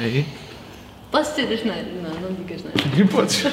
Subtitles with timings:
[0.00, 0.26] Aí?
[1.10, 1.92] Posso dizer as neiras?
[2.02, 2.82] Não, não digas neiras.
[2.98, 3.44] E podes.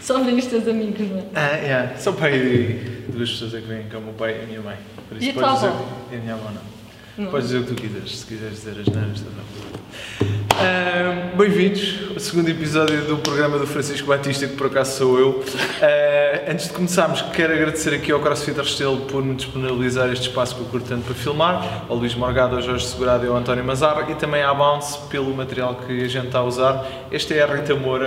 [0.00, 1.24] Só vêm os teus amigos, não é?
[1.34, 1.96] Ah, yeah.
[1.98, 4.46] Só pai e duas pessoas é que vêm, que é o meu pai e a
[4.46, 4.76] minha mãe.
[5.08, 5.66] Por E a tua dizer.
[5.68, 5.88] avó?
[6.12, 7.24] E a minha avó não.
[7.24, 7.30] Não.
[7.30, 10.33] Podes dizer o que tu quiseres, se quiseres dizer as neiras também.
[10.56, 15.44] Ah, Bem-vindos ao segundo episódio do programa do Francisco Batista, que por acaso sou eu.
[15.82, 20.54] Ah, antes de começarmos, quero agradecer aqui ao CrossFit Restelo por me disponibilizar este espaço
[20.54, 23.64] que eu curto tanto para filmar, ao Luís Morgado, ao Jorge Segurado e ao António
[23.64, 26.86] Mazarra e também à Bounce pelo material que a gente está a usar.
[27.10, 28.04] Esta é a Rita Moura.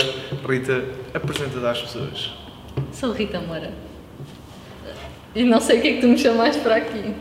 [0.48, 2.32] Rita, apresenta-te às pessoas.
[2.92, 3.70] Sou Rita Moura.
[5.34, 7.14] E não sei o que é que tu me chamaste para aqui.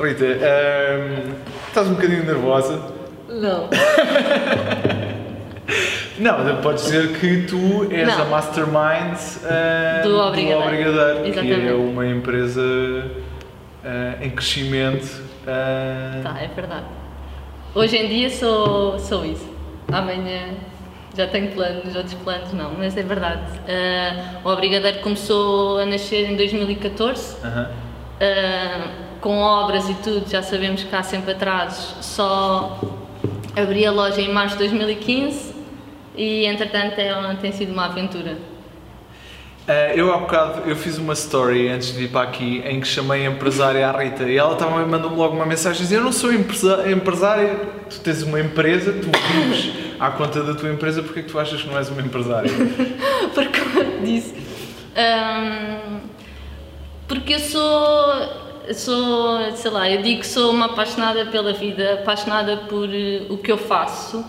[0.00, 1.32] Rita, ahm,
[1.68, 2.91] estás um bocadinho nervosa?
[3.40, 3.68] Não.
[6.18, 8.22] Não, podes dizer que tu és Não.
[8.22, 10.62] a mastermind ahm, Do Obrigadeiro.
[10.68, 12.62] Obrigadeiro, que é uma empresa
[13.84, 15.22] ah, em crescimento.
[15.46, 16.84] ah, Tá, é verdade.
[17.74, 19.50] Hoje em dia sou, sou isso.
[19.90, 20.48] Amanhã
[21.16, 23.42] já tenho planos, outros planos não, mas é verdade.
[23.66, 27.36] Ah, o Obrigadeiro começou a nascer em 2014.
[27.44, 27.68] aham.
[28.22, 32.78] Uh, com obras e tudo, já sabemos que há sempre atrasos, só
[33.56, 35.52] abri a loja em março de 2015
[36.16, 38.36] e entretanto é, uma- tem sido uma aventura.
[39.68, 42.86] Ah, eu há bocado eu fiz uma story antes de vir para aqui em que
[42.86, 46.12] chamei a empresária à Rita e ela estava mandou-me logo uma mensagem dizendo eu não
[46.12, 47.54] sou empresa- empresária,
[47.88, 51.38] tu tens uma empresa, tu vives à conta da tua empresa, porque é que tu
[51.38, 52.50] achas que não és uma empresária?
[53.34, 54.34] Porque, como eu te disse,
[54.96, 56.00] hum,
[57.08, 62.56] porque eu sou, sou, sei lá, eu digo que sou uma apaixonada pela vida, apaixonada
[62.56, 64.24] por eh, o que eu faço.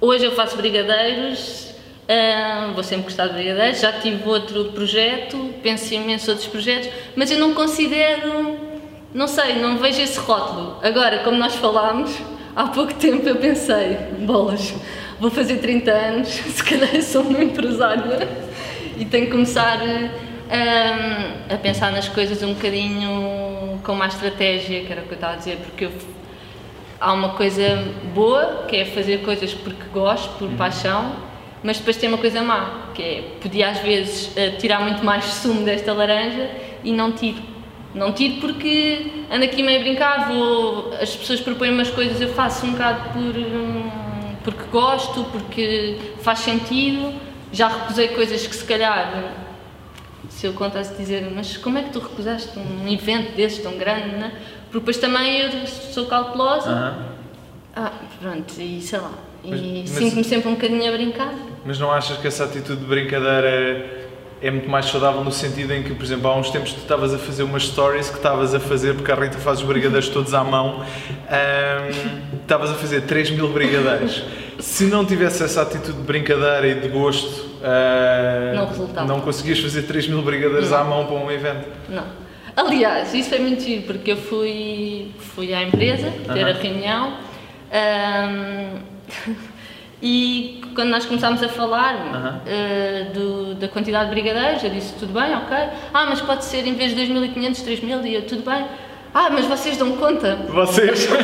[0.00, 1.74] Hoje eu faço brigadeiros,
[2.08, 6.88] hum, vou sempre gostar de brigadeiros, já tive outro projeto, penso em imensos outros projetos,
[7.16, 8.56] mas eu não considero,
[9.12, 10.78] não sei, não vejo esse rótulo.
[10.82, 12.16] Agora, como nós falámos,
[12.54, 14.74] há pouco tempo eu pensei, bolas,
[15.18, 18.28] vou fazer 30 anos, se calhar sou uma empresária
[18.96, 23.43] e tenho que começar hum, a pensar nas coisas um bocadinho
[23.84, 25.92] com mais estratégia, que era o que eu estava a dizer, porque eu
[27.00, 27.84] há uma coisa
[28.14, 31.14] boa, que é fazer coisas porque gosto, por paixão,
[31.62, 35.24] mas depois tem uma coisa má, que é, podia às vezes eh, tirar muito mais
[35.24, 36.50] sumo desta laranja
[36.82, 37.42] e não tiro.
[37.94, 42.28] Não tiro porque ando aqui meio a brincar, vou, as pessoas propõem umas coisas, eu
[42.34, 43.90] faço um bocado por, hum,
[44.42, 47.14] porque gosto, porque faz sentido.
[47.52, 49.43] Já recusei coisas que se calhar
[50.28, 54.16] se eu contasse dizer, mas como é que tu recusaste um evento desses tão grande,
[54.16, 54.32] né?
[54.64, 56.70] Porque depois também eu sou cautelosa.
[56.70, 57.14] Aham.
[57.76, 59.12] Ah, pronto, e sei lá.
[59.44, 61.34] E sinto-me sempre um bocadinho a brincar.
[61.64, 64.04] Mas não achas que essa atitude de brincadeira
[64.40, 67.14] é muito mais saudável no sentido em que, por exemplo, há uns tempos tu estavas
[67.14, 70.34] a fazer umas stories que estavas a fazer, porque a Rita faz os brigadeiros todos
[70.34, 70.84] à mão,
[71.28, 74.22] ahm, estavas a fazer 3 mil brigadeiros.
[74.60, 79.06] Se não tivesse essa atitude de brincadeira e de gosto, ah, Não resultava.
[79.08, 80.78] não conseguias fazer 3 mil brigadeiros Não.
[80.78, 81.66] à mão para um evento.
[81.88, 82.04] Não.
[82.56, 87.14] Aliás, isso foi muito giro, porque eu fui, fui à empresa ter a reunião
[87.72, 88.78] ahm,
[90.02, 91.94] e quando nós começámos a falar
[92.46, 95.56] ah, do- da quantidade de brigadeiros, eu disse tudo bem, ok.
[95.92, 98.64] Ah, mas pode ser em vez de 2.500, 3.000 e eu tudo bem.
[99.12, 100.36] Ah, mas vocês dão conta?
[100.48, 101.08] Vocês?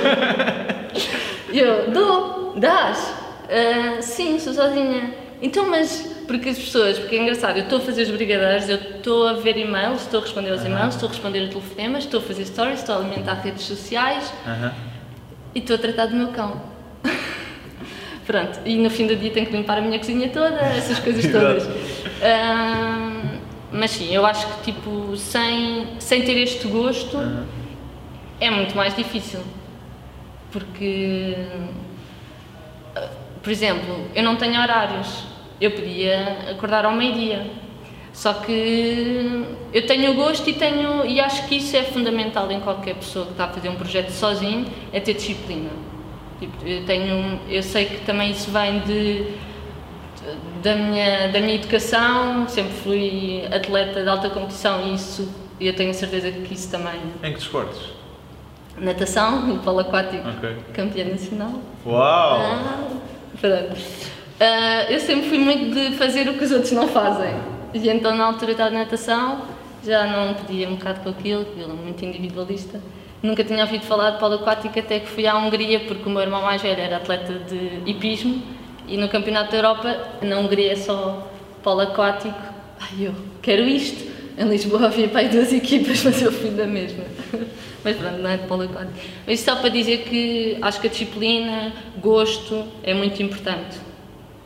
[1.52, 3.12] Eu, dou, dás?
[3.48, 5.12] "Ah, sim, sou sozinha.
[5.42, 8.76] Então, mas, porque as pessoas, porque é engraçado, eu estou a fazer os brigadeiros, eu
[8.76, 12.20] estou a ver e-mails, estou a responder aos e-mails, estou a responder a telefonemas, estou
[12.20, 14.32] a fazer stories, estou a alimentar redes sociais
[15.52, 16.62] e estou a tratar do meu cão.
[18.24, 21.26] Pronto, e no fim do dia tenho que limpar a minha cozinha toda, essas coisas
[21.32, 21.68] todas.
[22.22, 23.22] Ah,
[23.72, 27.18] mas sim, eu acho que tipo, sem, sem ter este gosto
[28.38, 29.40] é muito mais difícil.
[30.52, 31.34] Porque,
[32.94, 33.08] ah,
[33.42, 35.28] por exemplo, eu não tenho horários.
[35.60, 37.46] Eu podia acordar ao meio-dia.
[38.12, 42.96] Só que eu tenho gosto e tenho e acho que isso é fundamental em qualquer
[42.96, 45.70] pessoa que está a fazer um projeto sozinho, é ter disciplina.
[46.40, 49.26] Tipo, eu tenho, eu sei que também isso vem de
[50.62, 55.94] da minha da minha educação, sempre fui atleta de alta competição e isso eu tenho
[55.94, 57.80] certeza que isso também Em que desportos?
[58.78, 60.56] Natação, no polo aquático, Ok.
[60.72, 61.52] campeã nacional.
[61.86, 62.40] Uau!
[62.40, 62.88] Ah,
[63.40, 64.19] pronto.
[64.40, 67.30] Ah, eu sempre fui muito de fazer o que os outros não fazem.
[67.74, 69.42] E então, na altura da natação,
[69.84, 72.80] já não podia um bocado com aquilo, aquilo é muito individualista.
[73.22, 76.22] Nunca tinha ouvido falar de polo aquático até que fui à Hungria, porque o meu
[76.22, 78.42] irmão mais velho era atleta de hipismo
[78.88, 81.30] e no Campeonato da Europa, na Hungria é só
[81.62, 82.40] polo aquático.
[82.80, 84.10] Ai, eu quero isto.
[84.38, 87.04] Em Lisboa havia para duas equipas, mas eu fui da mesma.
[87.82, 88.92] Mas pronto, não é de polo aquático.
[89.26, 93.89] Mas só para dizer que acho que a disciplina, gosto, é muito importante.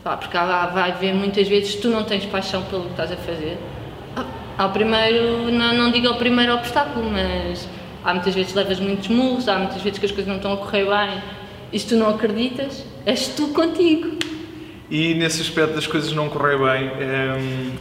[0.04, 3.10] Pá, porque há, vai haver muitas vezes que tu não tens paixão pelo que estás
[3.10, 3.56] a fazer.
[4.58, 7.66] Ao primeiro, não, não digo ao primeiro obstáculo, mas
[8.04, 10.52] há muitas vezes que levas muitos murros, há muitas vezes que as coisas não estão
[10.52, 11.22] a correr bem
[11.72, 14.18] e se tu não acreditas, és tu contigo.
[14.90, 17.72] E nesse aspecto das coisas não correr bem, hum,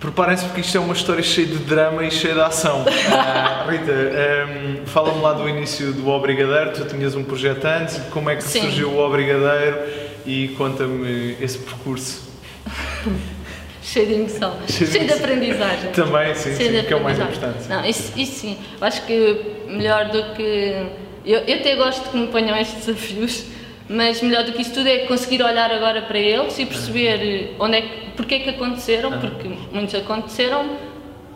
[0.00, 2.86] preparem-se porque isto é uma história cheia de drama e cheia de ação.
[3.12, 8.30] Ah, Rita, hum, fala-me lá do início do Obrigadeiro, tu tinhas um projeto antes, como
[8.30, 8.62] é que Sim.
[8.62, 12.22] surgiu o Obrigadeiro e conta-me esse percurso.
[13.82, 15.18] Cheio de emoção, Cheio de cheio de emoção.
[15.18, 15.92] aprendizagem.
[15.92, 17.68] Também, sim, sim, de que é o mais importante.
[17.68, 18.58] Não, isso, isso sim.
[18.80, 20.86] Eu acho que melhor do que.
[21.24, 23.44] Eu, eu até gosto que me ponham estes desafios,
[23.88, 27.76] mas melhor do que isso tudo é conseguir olhar agora para eles e perceber onde
[27.76, 30.78] é que, porque é que aconteceram, porque muitos aconteceram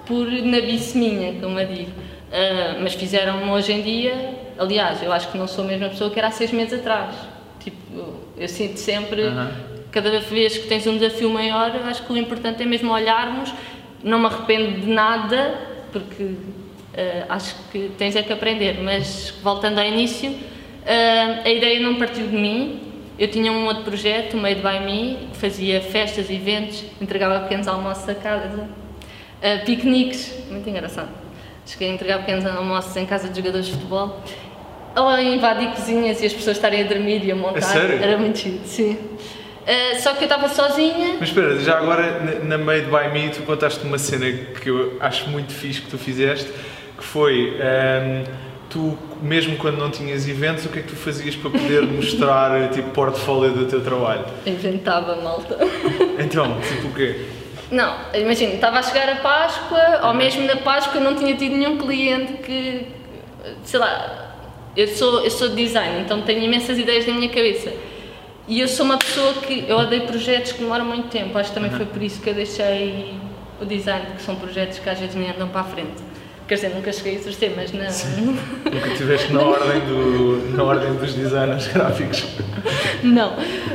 [0.07, 1.93] por nabice minha, como eu digo.
[2.33, 6.11] Ah, mas fizeram-me hoje em dia, aliás, eu acho que não sou a mesma pessoa
[6.11, 7.15] que era há seis meses atrás.
[8.39, 9.51] Eu sinto sempre, Aham.
[9.91, 13.53] cada vez que tens um desafio maior, acho que o importante é mesmo olharmos,
[14.03, 15.59] não me arrependo de nada,
[15.93, 16.35] porque
[16.97, 20.35] ah, acho que tens é que aprender, mas voltando ao início,
[20.87, 22.81] ah, a ideia não partiu de mim,
[23.19, 28.09] eu tinha um outro projeto, Made by Me, que fazia festas, eventos, entregava pequenos almoços
[28.09, 28.69] a casa,
[29.43, 31.11] ah, piqueniques, muito engraçado.
[31.67, 34.23] Cheguei a entregar pequenos almoços em casa de jogadores de futebol,
[34.97, 37.63] ou invadir cozinhas e as pessoas estarem a dormir e a montar.
[37.63, 38.03] sério?
[38.03, 38.99] Era muito chido, sim.
[39.67, 41.17] Ah, só que eu estava sozinha.
[41.21, 44.25] Mas espera, já agora na na Made by Me tu contaste uma cena
[44.61, 46.51] que eu acho muito fixe que tu fizeste,
[46.97, 48.25] que foi hum,
[48.71, 52.71] tu, mesmo quando não tinhas eventos, o que é que tu fazias para poder mostrar
[52.71, 54.25] tipo portfólio do teu trabalho?
[54.47, 55.59] Inventava malta.
[56.19, 57.27] Então, tipo o quê?
[57.71, 61.77] Não, imagina, estava a chegar a Páscoa, ou mesmo na Páscoa não tinha tido nenhum
[61.77, 62.87] cliente que,
[63.65, 64.18] sei lá,
[64.79, 67.73] eu sou, eu sou de design, então tenho imensas ideias na minha cabeça.
[68.47, 71.55] E eu sou uma pessoa que, eu odeio projetos que demoram muito tempo, acho que
[71.57, 73.15] também foi por isso que eu deixei
[73.61, 76.01] o design, que são projetos que às vezes nem andam para a frente.
[76.47, 77.85] Quer dizer, nunca cheguei a exercer, mas não...
[78.73, 82.25] Nunca estiveste na ordem, do, na ordem dos designers gráficos.
[83.03, 83.35] Não,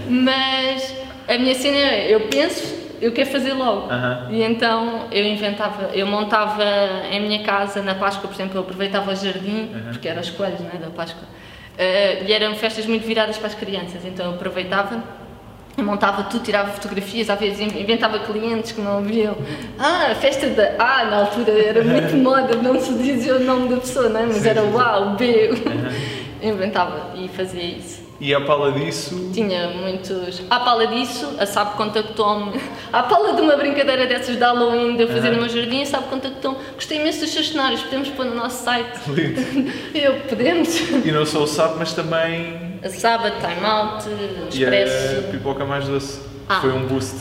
[0.09, 0.95] mas
[1.27, 3.89] a minha cena é, eu penso, eu quero fazer logo.
[3.91, 4.27] Aham.
[4.31, 6.63] E então eu inventava, eu montava
[7.11, 10.59] em minha casa, na Páscoa, por exemplo, eu aproveitava o jardim, porque eram as coelhos
[10.59, 11.23] não é, da Páscoa,
[11.75, 15.03] Eh, e eram festas muito viradas para as crianças, então eu aproveitava.
[15.75, 19.35] Eu montava tudo, tirava fotografias, às vezes inventava clientes que não viam.
[19.79, 23.69] Ah, a festa da A, na altura era muito moda, não se dizia o nome
[23.69, 24.23] da pessoa, é?
[24.27, 25.49] mas era o A, o B.
[26.43, 28.02] Inventava e fazia isso.
[28.25, 30.41] E à pala disso, Tinha muitos.
[30.49, 32.53] À pala disso, a SAP contactou-me.
[32.93, 35.31] À pala de uma brincadeira dessas de Halloween, de eu fazer Aham.
[35.35, 36.57] no meu jardim, a SAP contactou-me.
[36.75, 38.97] Gostei imenso dos seus cenários, podemos pôr no nosso site.
[39.09, 39.41] lindo.
[39.93, 40.69] Eu, podemos.
[41.05, 44.05] E não só o SAP, mas também A Sábado, Time Out,
[44.57, 45.23] e a Expresso.
[45.29, 46.21] pipoca mais doce.
[46.47, 46.61] Ah.
[46.61, 47.15] Foi um boost.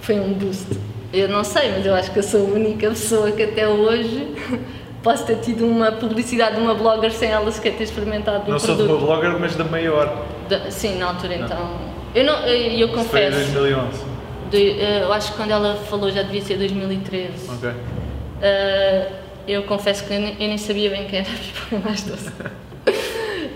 [0.00, 0.68] Foi um boost.
[1.12, 4.26] Eu não sei, mas eu acho que eu sou a única pessoa que até hoje
[5.02, 8.58] posso ter tido uma publicidade de uma blogger sem ela sequer ter experimentado Não o
[8.58, 9.04] só de produto.
[9.04, 10.24] uma blogger, mas da maior.
[10.48, 11.78] Da- sim, na altura então.
[12.14, 13.52] Eu, não, eu, eu Isso foi em confesso.
[13.52, 14.04] 2011.
[14.50, 17.50] de- eu acho que quando ela falou já devia ser 2013.
[17.50, 17.68] Ok.
[17.70, 19.12] Uh,
[19.48, 22.30] eu confesso que eu nem, eu nem sabia bem quem era a pipoca mais doce.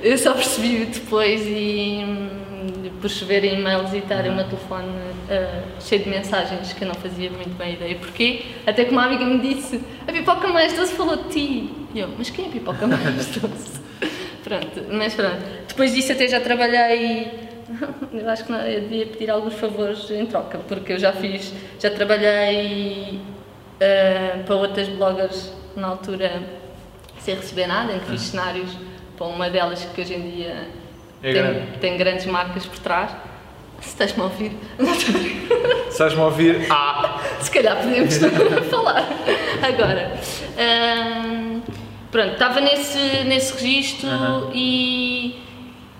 [0.02, 4.86] eu só percebi depois e hum, por chover em e-mails e estar o meu telefone
[4.88, 7.94] uh, cheio de mensagens que eu não fazia muito bem ideia.
[7.96, 8.42] Porquê?
[8.66, 11.70] Até que uma amiga me disse: A pipoca mais doce falou de ti.
[11.94, 13.80] E eu: Mas quem é a pipoca mais doce?
[14.50, 15.38] Pronto, mas pronto.
[15.68, 17.30] Depois disso, até já trabalhei.
[18.12, 21.54] Eu acho que não, eu devia pedir alguns favores em troca, porque eu já fiz,
[21.78, 23.20] já trabalhei
[23.76, 26.42] uh, para outras bloggers na altura
[27.20, 28.76] sem receber nada, em que fiz cenários
[29.16, 30.66] para uma delas que hoje em dia
[31.22, 31.78] É tem, grande.
[31.80, 33.12] tem grandes marcas por trás.
[33.80, 34.52] Se estás-me a ouvir,
[35.88, 36.66] Estás-me a ouvir?
[36.68, 37.20] Ah!
[37.40, 38.16] se calhar podemos
[38.68, 39.08] falar
[39.62, 40.12] agora.
[40.58, 41.62] Ahm,
[42.10, 44.08] pronto, estava nesse, nesse registro
[44.52, 45.36] e,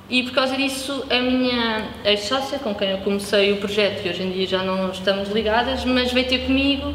[0.09, 4.23] e por causa disso a minha ex-sócia, com quem eu comecei o projeto, e hoje
[4.23, 6.95] em dia já não estamos ligadas, mas veio ter comigo,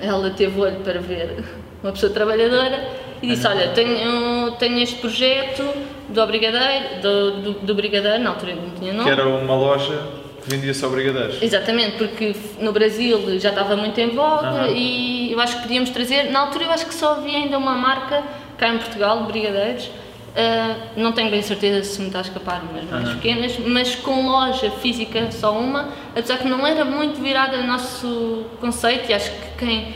[0.00, 1.44] ela teve olho para ver
[1.82, 2.88] uma pessoa trabalhadora
[3.22, 5.62] e disse, olha, tenho, tenho este projeto
[6.08, 9.04] do Brigadeiro, do, do, do Brigadeiro, na altura não tinha nome.
[9.04, 11.42] Que era uma loja que vendia só brigadeiros.
[11.42, 14.68] Exatamente, porque no Brasil já estava muito em voga Aham.
[14.68, 16.30] e eu acho que podíamos trazer.
[16.30, 18.22] Na altura eu acho que só havia ainda uma marca
[18.58, 19.90] cá em Portugal de brigadeiros.
[20.36, 24.28] Ah, não tenho bem certeza se me está a escapar umas mais pequenas, mas com
[24.28, 29.30] loja física só uma, apesar que não era muito virada ao nosso conceito e acho
[29.30, 29.94] que quem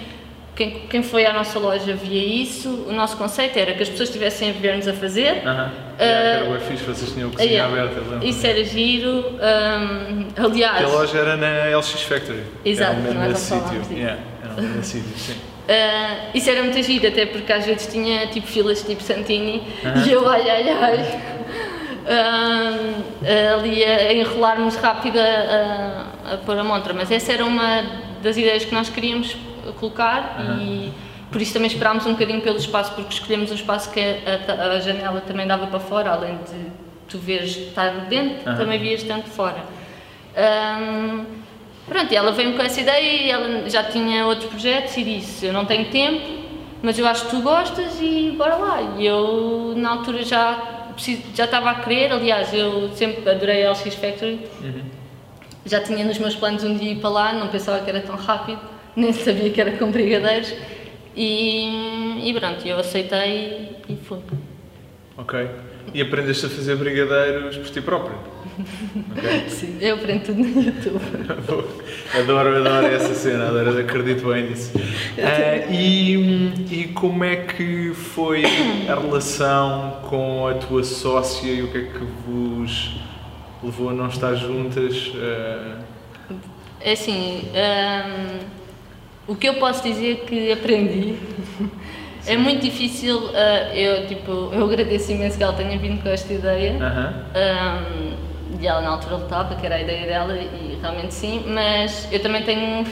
[0.56, 2.86] quem, quem foi à nossa loja via isso.
[2.88, 5.42] O nosso conceito era que as pessoas estivessem a ver-nos a fazer.
[5.46, 5.70] Aham.
[5.98, 7.72] Yeah, que era bem fixe, vocês tinham a cozinha Yeah.
[7.72, 8.28] aberta, eu lembro.
[8.28, 9.24] Isso era giro.
[9.32, 12.42] hum, aliás, Que a loja era na LX Factory.
[12.64, 13.92] Exato, era mesmo nós não falámos disso.
[14.00, 15.32] Yeah, era mesmo nesse sítio, sim.
[15.64, 20.04] Uh, isso era muito giro, até porque às vezes tinha tipo filas tipo Santini Aham.
[20.06, 21.20] e eu ai ai ai
[22.04, 25.22] um, ali a enrolar-nos rápido a,
[26.30, 27.82] a, a pôr a montra, mas essa era uma
[28.22, 29.36] das ideias que nós queríamos
[29.72, 30.92] colocar e
[31.32, 34.72] por isso também esperámos um bocadinho pelo espaço, porque escolhemos um espaço que a, a-
[34.76, 36.66] a janela também dava para fora, além de
[37.08, 38.56] tu veres estar dentro, Aham.
[38.58, 39.58] também vias tanto fora.
[40.36, 41.24] Um,
[41.88, 45.46] pronto, e ela veio-me com essa ideia e ela já tinha outros projetos e disse,
[45.46, 46.44] eu não tenho tempo,
[46.82, 48.94] mas eu acho que tu gostas e bora lá.
[48.98, 50.58] E eu, na altura, já,
[51.34, 54.40] já estava a querer, aliás, eu sempre adorei a LX Factory,
[55.66, 58.16] já tinha nos meus planos um dia ir para lá, não pensava que era tão
[58.16, 58.60] rápido,
[58.96, 60.54] nem sabia que era com brigadeiros.
[61.16, 64.18] E, e pronto, eu aceitei e fui.
[65.16, 65.48] Ok.
[65.92, 68.16] E aprendeste a fazer brigadeiros por ti próprio.
[69.16, 69.44] Ok.
[69.48, 71.00] Sim, eu aprendo tudo no YouTube.
[72.18, 74.72] adoro, adoro essa cena, adoro, acredito bem nisso.
[75.18, 76.14] Ah, e,
[76.70, 78.44] e como é que foi
[78.88, 82.96] a relação com a tua sócia e o que é que vos
[83.62, 85.12] levou a não estar juntas?
[85.16, 85.78] Ah,
[86.80, 88.38] É assim, hum,
[89.26, 91.16] o que eu posso dizer que aprendi
[92.26, 93.30] é muito difícil.
[93.34, 96.76] ah, eu, tipo, eu agradeço imenso que ela tenha vindo com esta ideia.
[96.80, 97.14] aham.
[97.34, 98.12] Hum,
[98.60, 102.20] e ela na altura lutava, que era a ideia dela, e realmente sim, mas eu
[102.22, 102.84] também tenho,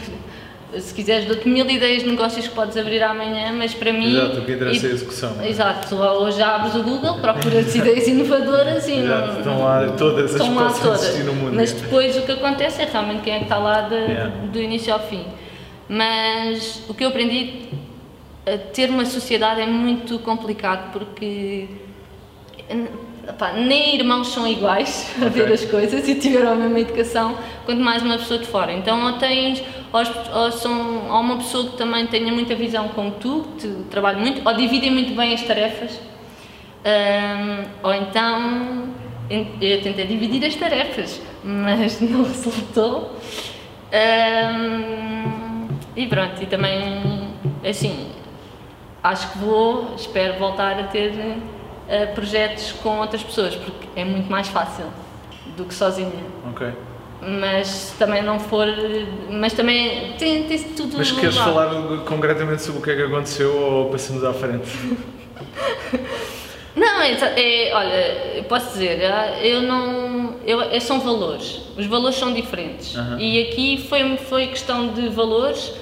[0.76, 4.12] se quiseres, dou-te mil ideias de negócios que podes abrir amanhã, mas para mim.
[4.14, 5.36] Exato, o que interessa é a execução.
[5.40, 5.48] é?
[5.48, 10.40] Exato, hoje abres o Google, procuras ideias inovadoras e Exato, não, estão lá todas as
[10.42, 11.18] estão que lá todas.
[11.24, 11.54] no mundo.
[11.54, 14.30] Mas depois o que acontece é realmente quem é que está lá de- Yeah.
[14.52, 15.24] do início ao fim.
[15.94, 17.68] Mas o que eu aprendi,
[18.46, 21.68] a ter uma sociedade é muito complicado porque
[23.28, 27.82] epá, nem irmãos são iguais a ver as coisas e tiveram a mesma educação, quanto
[27.82, 28.72] mais uma pessoa de fora.
[28.72, 33.10] Então, ou tens, ou, ou são, ou uma pessoa que também tenha muita visão como
[33.12, 36.00] tu, que te- trabalha muito, ou dividem muito bem as tarefas,
[36.84, 38.88] Ahm, ou então
[39.30, 43.14] en- eu tentei dividir as tarefas, mas não resultou.
[43.92, 45.41] Ahm,
[45.96, 47.28] e pronto, e também
[47.68, 48.08] assim,
[49.02, 51.12] acho que vou, espero voltar a ter
[51.88, 54.86] eh, projetos com outras pessoas, porque é muito mais fácil
[55.56, 56.24] do que sozinha.
[56.48, 56.68] Ok.
[57.40, 58.66] Mas também não for.
[59.30, 60.96] Mas também tem, tem tudo.
[60.98, 61.44] Mas queres lá.
[61.44, 61.70] falar
[62.04, 64.68] concretamente sobre o que é que aconteceu ou passamos à frente?
[66.74, 70.36] Não, é, é- olha, eu posso dizer, ah, eu não.
[70.46, 71.60] Eu, é- são valores.
[71.76, 72.94] Os valores são diferentes.
[73.18, 75.74] E aqui foi, foi questão de valores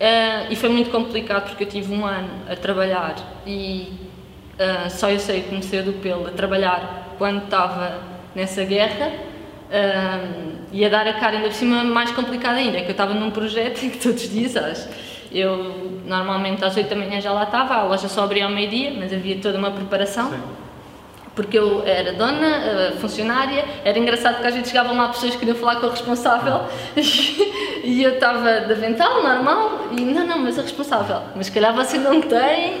[0.00, 3.16] ah, e foi muito complicado porque eu tive um ano a trabalhar
[3.46, 3.92] e
[4.58, 8.00] ah, só eu sei que comecei do pelo a trabalhar quando estava
[8.34, 9.12] nessa guerra.
[9.72, 13.12] ah, e a dar a cara ainda por cima mais complicado ainda, que eu estava
[13.12, 14.54] num projeto em que todos os dias,
[15.32, 18.92] eu normalmente às 8 da manhã já lá estava, a loja só abria ao meio-dia,
[18.96, 20.40] mas havia toda uma preparação Sim.
[21.34, 25.38] Porque eu era dona, eh, funcionária, era engraçado porque às vezes chegavam lá pessoas que
[25.38, 26.62] queriam falar com o responsável
[27.84, 31.74] e eu estava de avental, normal, e não, não, mas a responsável, mas se calhar
[31.74, 32.78] você não tem,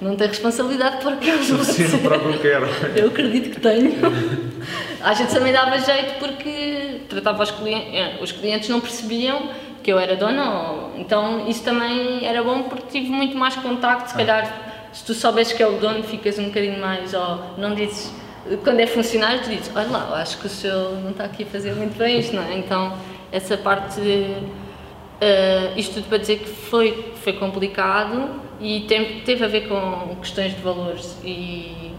[0.00, 2.66] não tem responsabilidade por aqueles Suficiente para o que eu quero.
[2.96, 3.92] eu acredito que tenho.
[5.00, 9.48] Às vezes também dava jeito porque tratava os clientes, os clientes não percebiam
[9.82, 14.16] que eu era dona, então isso também era bom porque tive muito mais contacto, se
[14.16, 18.12] calhar se tu soubes que é o dono ficas um bocadinho mais, ou não dizes,
[18.64, 21.44] quando é funcionário tu dizes, olha lá, eu acho que o senhor não está aqui
[21.44, 22.58] a fazer muito bem isto, não é?
[22.58, 22.96] Então
[23.30, 24.00] essa parte
[25.22, 28.28] Uh, isto tudo para dizer que foi, foi complicado
[28.60, 31.92] e tem, teve a ver com questões de valores e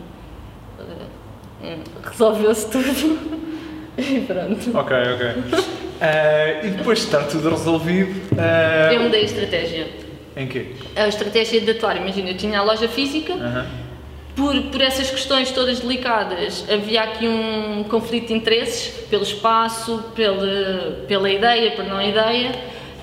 [0.77, 3.45] uh, resolveu-se tudo
[3.97, 4.77] e pronto.
[4.77, 5.63] Ok, ok.
[6.01, 8.13] Ah, e depois de estar tudo resolvido.
[8.37, 9.87] ah, Eu mudei a estratégia.
[10.35, 10.67] Em quê?
[10.95, 13.67] A estratégia de atuar, imagina, eu tinha a loja física, Aham.
[14.35, 21.05] por, por essas questões todas delicadas, havia aqui um conflito de interesses pelo espaço, pela,
[21.07, 22.51] pela ideia, por não ideia.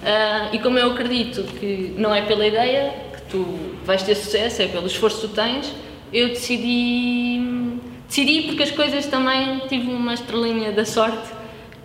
[0.05, 3.47] Ah, e como eu acredito que não é pela ideia que tu
[3.85, 5.73] vais ter sucesso, é pelo esforço que tu tens,
[6.13, 7.41] eu decidi,
[8.09, 11.40] decidi porque as coisas também tive uma estrelinha da sorte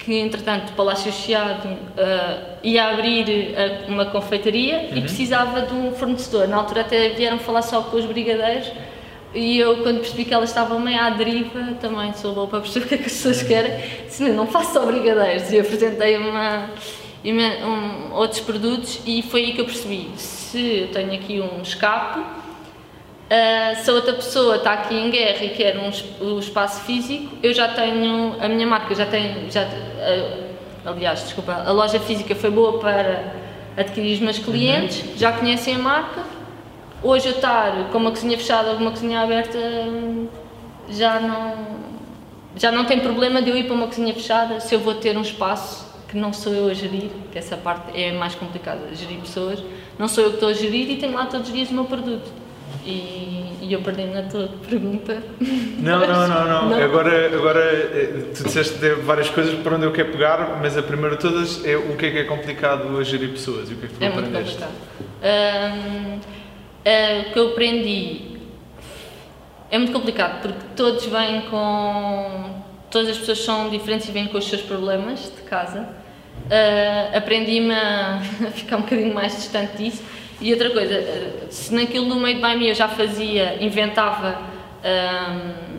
[0.05, 5.91] que entretanto o Palácio Chiado ah, ia abrir ah, uma confeitaria e precisava de um
[5.93, 6.47] fornecedor.
[6.47, 8.71] Na altura até vieram falar só com os brigadeiros
[9.33, 12.85] e eu quando percebi que elas estavam meio à deriva, também sou boa para perceber
[12.85, 13.71] o que é que as pessoas querem,
[14.05, 15.51] disse, "Não, não faço só brigadeiros.
[15.51, 16.69] E apresentei uma...
[17.23, 21.61] me- um, outros produtos e foi aí que eu percebi, se eu tenho aqui um
[21.61, 22.19] escape,
[23.29, 25.89] ah, se a outra pessoa está aqui em guerra e quer um,
[26.25, 31.53] o espaço físico, eu já tenho, a minha marca já tem, já, ah, aliás, desculpa,
[31.53, 33.33] a loja física foi boa para
[33.75, 36.23] adquirir os meus clientes, já conhecem a marca,
[37.01, 39.57] hoje eu estar com uma cozinha fechada ou uma cozinha aberta
[40.87, 41.55] já não,
[42.55, 45.17] já não tem problema de eu ir para uma cozinha fechada se eu vou ter
[45.17, 49.19] um espaço que não sou eu a gerir, que essa parte é mais complicada, gerir
[49.19, 49.63] pessoas,
[49.97, 51.85] não sou eu que estou a gerir e tenho lá todos os dias o meu
[51.85, 52.44] produto.
[52.85, 55.23] E, e eu perdi na tua pergunta.
[55.79, 56.69] Não, não, não, não.
[56.69, 56.83] Não?
[56.83, 61.15] Agora, agora eh, tu disseste várias coisas para onde eu quero pegar, mas a primeira
[61.15, 63.85] de todas é o que é que é complicado a gerir pessoas e o que
[63.85, 64.57] é que tu É muito aprendeste.
[64.61, 64.75] complicado.
[65.23, 66.19] Hum,
[66.85, 68.21] eh, o que eu aprendi
[69.71, 72.61] é muito complicado porque todos vêm com.
[72.91, 75.89] Todas as pessoas são diferentes e vêm com os seus problemas de casa.
[76.51, 78.21] Eh, Aprendi-me a
[78.53, 80.03] ficar um bocadinho mais distante disso.
[80.41, 84.39] E outra coisa, se naquilo do Made by Me eu já fazia, inventava
[84.83, 85.75] hum,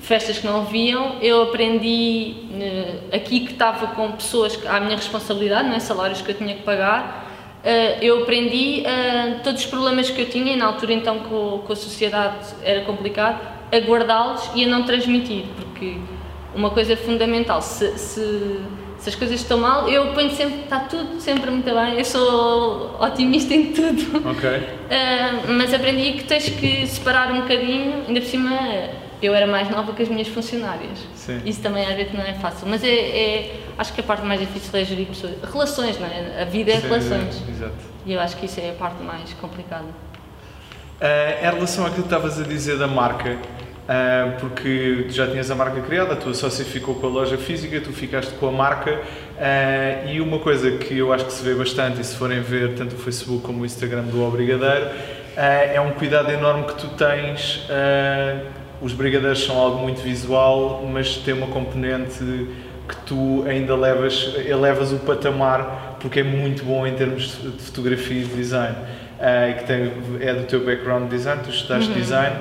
[0.00, 5.68] festas que não haviam, eu aprendi eh, aqui que estava com pessoas à minha responsabilidade,
[5.68, 5.80] não é?
[5.80, 10.28] salários que eu tinha que pagar, eh, eu aprendi eh, todos os problemas que eu
[10.28, 13.40] tinha e na altura então com, com a sociedade era complicado,
[13.72, 15.96] a guardá-los e a não transmitir, porque
[16.54, 18.60] uma coisa fundamental, se, se,
[19.04, 22.96] se as coisas estão mal, eu ponho sempre, está tudo sempre muito bem, eu sou
[22.98, 24.26] otimista em tudo.
[24.30, 24.48] Ok.
[24.48, 28.50] Uh, mas aprendi que tens que separar um bocadinho, ainda por cima
[29.20, 30.98] eu era mais nova que as minhas funcionárias.
[31.14, 31.42] Sim.
[31.44, 34.40] Isso também às vezes não é fácil, mas é, é- acho que a parte mais
[34.40, 35.34] difícil é gerir pessoas.
[35.52, 36.40] Relações, não é?
[36.40, 37.42] A vida é Sim, relações.
[37.46, 37.74] Exato.
[38.06, 39.88] E eu acho que isso é a parte mais complicada.
[40.98, 43.36] Ah, em relação àquilo que estavas a dizer da marca,
[44.40, 47.80] porque tu já tinhas a marca criada, a tua sócia ficou com a loja física,
[47.80, 49.00] tu ficaste com a marca,
[49.38, 52.74] ah, e uma coisa que eu acho que se vê bastante, e se forem ver
[52.74, 54.88] tanto o Facebook como o Instagram do Obrigadeiro,
[55.36, 57.66] ah, é um cuidado enorme que tu tens.
[57.70, 62.18] ah, os brigadeiros são algo muito visual, mas tem uma componente
[62.86, 68.20] que tu ainda levas, elevas o patamar porque é muito bom em termos de fotografia
[68.20, 68.76] e de design.
[69.48, 72.36] E que tem, é do teu background de design, tu estudaste design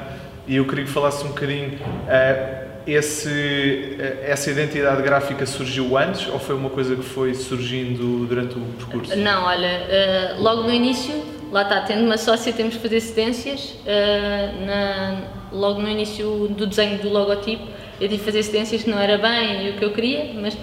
[0.48, 1.78] e eu queria que falasses um bocadinho.
[2.08, 8.26] ah, esse, ah, essa identidade gráfica surgiu antes ou foi uma coisa que foi surgindo
[8.28, 9.16] durante o percurso?
[9.16, 11.14] Não, olha, eh, logo no início,
[11.52, 13.76] lá está, tendo uma sócia, temos que fazer cedências.
[13.86, 15.22] eh, na-
[15.54, 17.64] logo no início do desenho do logotipo,
[18.02, 20.58] eu tive que fazer cedências que não era bem o que eu queria, mas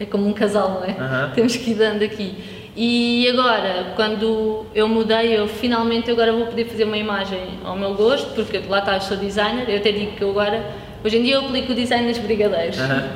[0.00, 1.30] é como um casal, não é?
[1.34, 2.34] Temos que ir dando aqui.
[2.76, 7.94] E agora, quando eu mudei, eu finalmente agora vou poder fazer uma imagem ao meu
[7.94, 10.64] gosto, porque lá está, eu sou designer, eu até digo que eu agora,
[11.04, 12.78] hoje em dia eu aplico o design nas brigadeiros.
[12.80, 13.10] Aham.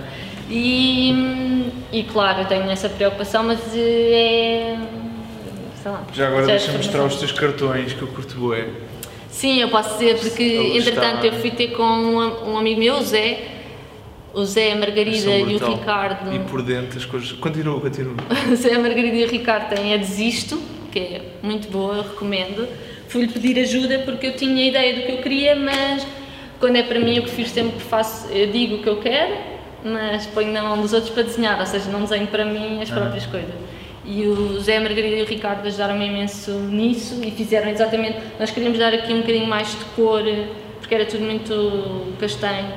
[0.48, 4.78] E, e claro, eu tenho essa preocupação, mas eh, é.
[5.82, 6.04] sei lá.
[6.14, 8.66] Já agora deixa-me mostrar os teus cartões que eu curto bué.
[9.28, 12.94] Sim, eu posso dizer, porque entretanto está- eu fui ter com um, um amigo meu,
[12.94, 13.57] o Zé,
[14.38, 15.76] o Zé, a Margarida e o.
[15.76, 16.34] Ricardo.
[16.34, 17.32] E por dentro as coisas.
[17.32, 18.14] Continua, continua.
[18.50, 22.02] O Zé, a Margarida e o Ricardo têm a Desisto, que é muito boa, eu
[22.02, 22.68] recomendo.
[23.08, 26.06] Fui-lhe pedir ajuda porque eu tinha ideia do que eu queria, mas
[26.60, 29.34] quando é para mim eu prefiro sempre que faço, eu digo o que eu quero,
[29.84, 32.90] mas ponho na mão dos outros para desenhar, ou seja, não desenho para mim as
[32.90, 33.00] Aham.
[33.00, 33.54] próprias coisas.
[34.04, 38.18] E o Zé, a Margarida e o Ricardo ajudaram-me imenso nisso e fizeram exatamente.
[38.38, 40.22] Nós queríamos dar aqui um bocadinho mais de cor,
[40.78, 42.72] porque era tudo muito castanho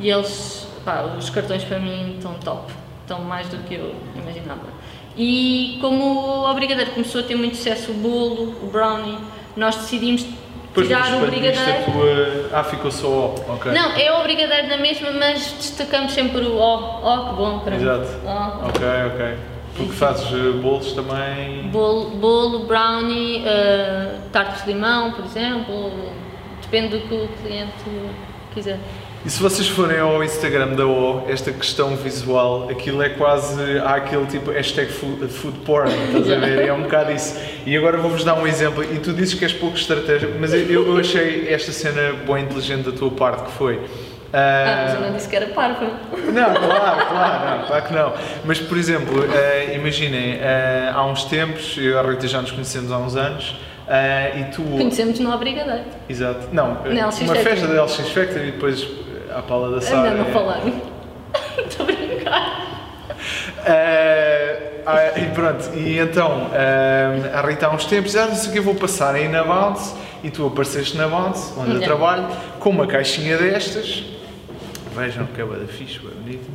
[0.00, 2.72] e eles, pá, os cartões para mim estão top,
[3.02, 4.68] estão mais do que eu imaginava.
[5.16, 9.18] E como o brigadeiro começou a ter muito sucesso, o bolo, o brownie,
[9.56, 10.24] nós decidimos
[10.68, 11.84] Depois tirar o a brigadeiro.
[11.90, 12.50] tua.
[12.52, 13.34] Ah, ficou só O.
[13.54, 13.72] Ok.
[13.72, 17.00] Não, é o brigadeiro na mesma, mas destacamos sempre o ó.
[17.02, 18.06] Ó, que bom para Exato.
[18.06, 18.20] mim.
[18.26, 18.68] Ó.
[18.68, 19.38] Ok, ok.
[19.74, 21.68] Porque fazes eh, bolos também.
[21.68, 25.92] Bolo, bolo brownie, uh, de limão, por exemplo.
[26.62, 27.72] Depende do que o cliente
[28.54, 28.78] quiser.
[29.26, 33.76] E se vocês forem ao Instagram da O, esta questão visual, aquilo é quase.
[33.80, 36.68] Há aquele tipo hashtag food, food porn, estás a ver?
[36.68, 37.36] É um bocado isso.
[37.66, 38.84] E agora vou-vos dar um exemplo.
[38.84, 42.88] E tu dizes que és pouco estratégia, mas eu, eu achei esta cena boa inteligente
[42.88, 43.84] da tua parte, que foi.
[44.32, 45.90] Ah, mas eu não disse que era parva.
[46.32, 48.12] Não, claro, claro, não, claro que não.
[48.44, 52.52] Mas, por exemplo, eh, imaginem, eh, há uns tempos, eu e a Rita já nos
[52.52, 53.56] conhecemos há uns anos,
[54.36, 54.62] e tu.
[54.62, 55.82] Conhecemos no Brigadeiro.
[56.08, 56.46] Exato.
[56.52, 59.05] Não, Na uma festa da LX Factory e depois
[59.36, 60.02] à Paula da É Sara.
[60.10, 60.60] melhor não eh, falar.
[61.68, 62.66] Estou a brincar.
[63.64, 68.50] Eh, ah, e pronto, e então eh, a Rita há uns tempos, ah, não sei
[68.50, 71.74] o que, eu vou passar aí na Bounce e tu apareceste na Bounce, onde eu
[71.74, 71.82] Não.
[71.82, 72.26] trabalho,
[72.60, 74.04] com uma caixinha destas,
[74.94, 76.48] vejam que é da fixe, bué bonito.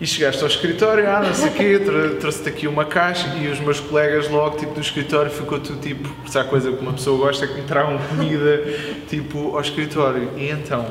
[0.00, 3.48] E chegaste ao escritório, ah, não sei o quê, trou- trouxe-te aqui uma caixa e
[3.48, 6.92] os meus colegas logo, tipo, do escritório ficou tudo, tipo, se há coisa que uma
[6.92, 8.62] pessoa gosta é que me tragam comida,
[9.10, 10.30] tipo, ao escritório.
[10.36, 10.86] E então,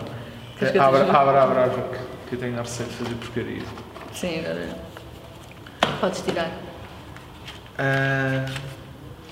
[0.62, 0.80] Ajude?
[0.80, 1.02] abre,
[1.38, 1.82] abre, abre,
[2.30, 3.62] que- eu tenho a receita de fazer porcaria.
[4.13, 4.67] Sim, agora.
[6.02, 6.52] Podes tirar.
[7.78, 8.46] Ah,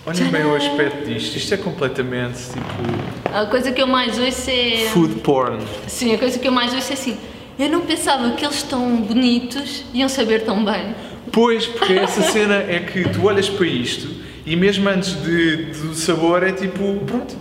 [0.05, 4.49] olhem bem o aspecto disto, isto é completamente, tipo, A coisa que eu mais ouço
[4.49, 4.87] é.
[4.93, 5.59] food porn.
[5.87, 7.17] Sim, a coisa que eu mais ouço é assim.
[7.57, 10.93] Eu não pensava que eles tão bonitos iam saber tão bem.
[11.31, 14.07] Pois, porque essa cena é que tu olhas para isto
[14.45, 17.35] e mesmo antes de, do sabor é tipo, pronto.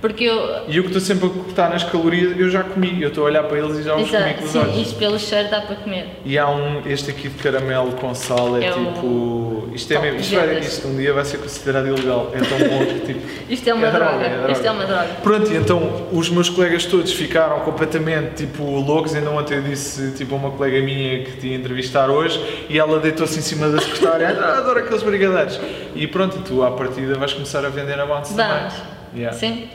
[0.00, 0.62] Porque eu.
[0.66, 3.26] E eu que estou sempre a cortar nas calorias, eu já comi, eu estou a
[3.26, 4.76] olhar para eles e já os comi Exato, com os sim, olhos.
[4.78, 6.06] isto pelo cheiro dá para comer.
[6.24, 9.68] E há um, este aqui de caramelo com sal, é, É tipo.
[9.74, 12.32] Isto é mesmo, isto, vai, isto um dia vai ser considerado ilegal.
[12.34, 13.20] É tão bom que tipo.
[13.50, 14.24] Isto é uma É droga, droga.
[14.26, 14.52] é droga.
[14.52, 15.08] Isto é uma droga.
[15.22, 19.14] Pronto, e então os meus colegas todos ficaram completamente tipo loucos.
[19.14, 22.78] Ainda ontem eu disse tipo a uma colega minha que te ia entrevistar hoje e
[22.78, 24.28] ela deitou-se em cima da secretária.
[24.40, 25.60] Ah, adoro aqueles brigadeiros.
[25.94, 28.74] E pronto, tu à partida vais começar a vender a Bounce Vamos.
[29.14, 29.36] Yeah.
[29.36, 29.68] Sim.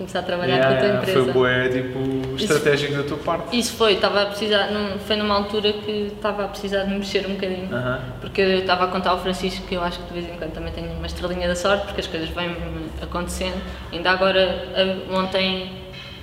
[0.00, 1.24] Começar a trabalhar Yeah, com a tua empresa.
[1.24, 3.58] Foi bué, tipo, estratégico da tua parte.
[3.58, 7.00] Isso foi, estava a precisar, num- foi numa altura que estava a precisar de me
[7.00, 7.68] mexer um bocadinho.
[7.70, 8.00] Aham.
[8.18, 10.52] Porque eu estava a contar ao Francisco que eu acho que de vez em quando
[10.54, 12.56] também tenho uma estrelinha da sorte, porque as coisas vêm
[13.02, 13.60] acontecendo.
[13.92, 15.70] Ainda agora, a- ontem,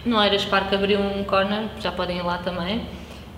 [0.04, 2.82] não era Spark, abriu um corner, já podem ir lá também.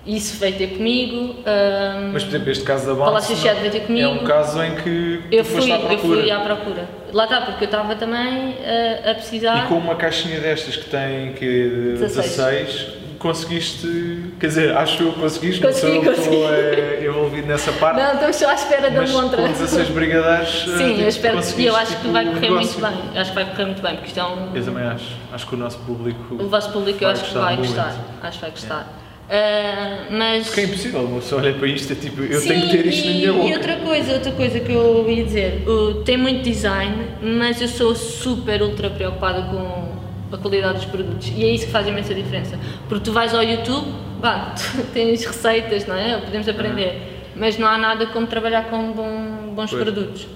[0.06, 1.36] Isso veio ter comigo.
[1.46, 4.08] ahm, Mas, por exemplo, este caso da Bounce Palácio Chiado veio ter comigo.
[4.08, 6.88] é um caso em que eu fui, eu fui à procura.
[7.12, 9.64] Lá está, porque eu estava também ah, a precisar.
[9.64, 12.26] E com uma caixinha destas que tem que 16.
[12.36, 16.80] 16, conseguiste, quer dizer, acho eu que conseguiste, não sou Consegui, eu que estou consegui.
[16.80, 18.00] eh, envolvido nessa parte.
[18.00, 19.42] Não, estamos só à espera da montra.
[19.42, 22.32] com 16 brigadeiros, eh, Sim, tipo, eu espero que eu acho que tipo, vai um
[22.32, 22.80] correr negócio.
[22.80, 23.10] muito bem.
[23.14, 24.56] Eu acho que vai correr muito bem, porque isto é um.
[24.56, 25.04] Eu também acho.
[25.32, 26.34] Acho que o nosso público.
[26.36, 27.68] O vosso público eu vai acho que gostar vai muito.
[27.74, 27.94] gostar.
[28.22, 28.99] Acho que vai gostar.
[29.32, 30.46] Ah, mas.
[30.48, 32.86] Porque é impossível, uma pessoa olha para isto é tipo, eu Sim, tenho que ter
[32.86, 33.46] isto na e, minha boca.
[33.48, 37.68] E outra coisa, outra coisa que eu ia dizer, o- tem muito design, mas eu
[37.68, 40.00] sou super ultra preocupada com
[40.34, 42.58] a qualidade dos produtos e é isso que faz imensa diferença.
[42.88, 43.86] Porque tu vais ao YouTube,
[44.20, 46.18] pá, tu tens receitas, não é?
[46.18, 49.82] Podemos aprender, mas não há nada como trabalhar com bom- bons Pois.
[49.82, 50.26] produtos.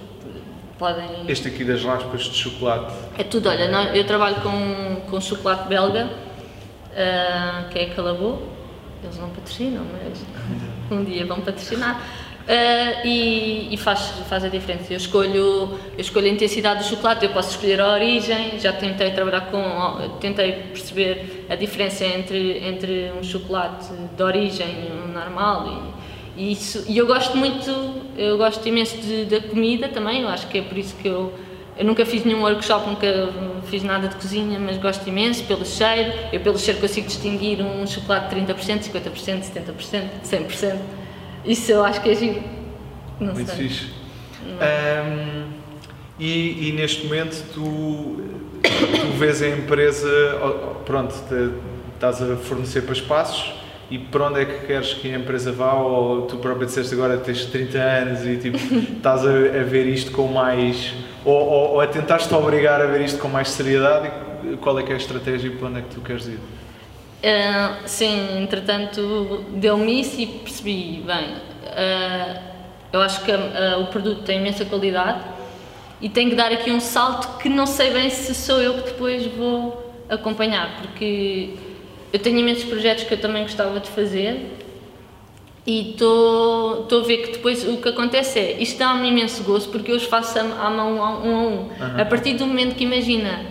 [0.78, 1.06] Podem.
[1.28, 2.94] Este aqui das raspas de chocolate.
[3.18, 6.08] É tudo, olha, eu trabalho com, com chocolate belga,
[6.96, 8.53] ah, que é Calabou.
[9.04, 10.24] Eles não patrocinam, mas
[10.90, 12.00] um dia vão patrocinar.
[12.46, 14.92] Ah, e e faz, faz a diferença.
[14.92, 19.10] Eu escolho, eu escolho a intensidade do chocolate, eu posso escolher a origem, já tentei
[19.12, 23.86] trabalhar com, tentei perceber a diferença entre, entre um chocolate
[24.16, 25.94] de origem e um normal.
[26.36, 27.70] E, e isso, e eu gosto muito,
[28.18, 31.32] eu gosto imenso de- da comida também, eu acho que é por isso que eu,
[31.76, 33.06] eu nunca fiz nenhum workshop, nunca
[33.66, 36.12] fiz nada de cozinha, mas gosto imenso pelo cheiro.
[36.32, 40.78] Eu pelo cheiro consigo distinguir um chocolate de 30%, 50%, 70%, 100%.
[41.44, 42.42] Isso eu acho que é giro.
[43.20, 43.68] Não Muito sei.
[43.68, 43.88] fixe.
[46.18, 48.22] E, e neste momento tu,
[48.62, 50.08] tu vês a empresa,
[50.86, 51.54] pronto, te-
[51.94, 53.52] estás a fornecer para espaços
[53.94, 55.74] e para onde é que queres que a empresa vá?
[55.74, 58.56] Ou tu próprio disseste agora tens 30 anos e tipo,
[58.96, 60.92] estás a, a ver isto com mais.
[61.24, 64.10] Ou, ou, ou a tentar-te obrigar a ver isto com mais seriedade?
[64.42, 66.40] E qual é que é a estratégia e para onde é que tu queres ir?
[67.22, 71.36] Ah, sim, entretanto deu-me isso e percebi, bem,
[71.68, 72.40] ah,
[72.92, 75.20] eu acho que ah, o produto tem imensa qualidade
[76.00, 78.90] e tenho que dar aqui um salto que não sei bem se sou eu que
[78.90, 81.54] depois vou acompanhar, porque
[82.14, 84.48] eu tenho imensos projetos que eu também gostava de fazer
[85.66, 89.90] e estou a ver que depois o que acontece é, isto dá-me imenso gosto porque
[89.90, 91.34] eu os faço à mão um a um.
[91.34, 92.00] a um.
[92.00, 93.44] A partir do momento que imagina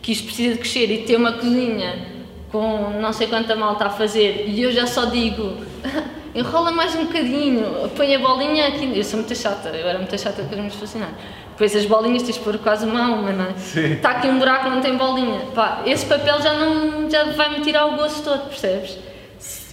[0.00, 2.06] que isto precisa de crescer e ter uma cozinha
[2.52, 5.56] com não sei quanta malta a fazer e eu já só digo
[6.32, 8.88] enrola mais um bocadinho, põe a bolinha aqui.
[8.94, 11.12] Eu sou muito chata, eu era muito chata para me fascinar.
[11.56, 13.94] Depois as bolinhas tens de pôr quase uma a uma, não é?
[13.94, 15.40] Está aqui um buraco, não tem bolinha.
[15.54, 18.98] Pá, esse papel já, não, já vai-me tirar o gosto todo, percebes?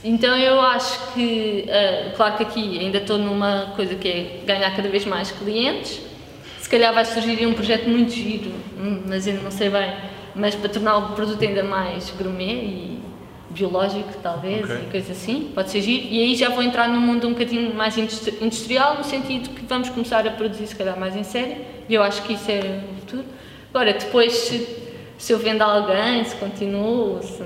[0.02, 4.74] Então eu acho que, ah, claro que aqui ainda estou numa coisa que é ganhar
[4.74, 6.00] cada vez mais clientes.
[6.62, 9.94] Se calhar vai surgir um projeto muito giro, hum, mas ainda não sei bem.
[10.34, 13.03] Mas para tornar o produto ainda mais gourmet e
[13.54, 14.76] biológico, talvez, Ok.
[14.88, 16.06] e coisa assim, pode ser giro.
[16.10, 19.66] E aí já vou entrar num mundo um bocadinho mais industri- industrial, no sentido que
[19.66, 21.58] vamos começar a produzir, se calhar, mais em série.
[21.88, 23.24] E eu acho que isso é o futuro.
[23.74, 24.68] Agora, depois, se,
[25.18, 27.44] se eu vendo a alguém, se continuo, se.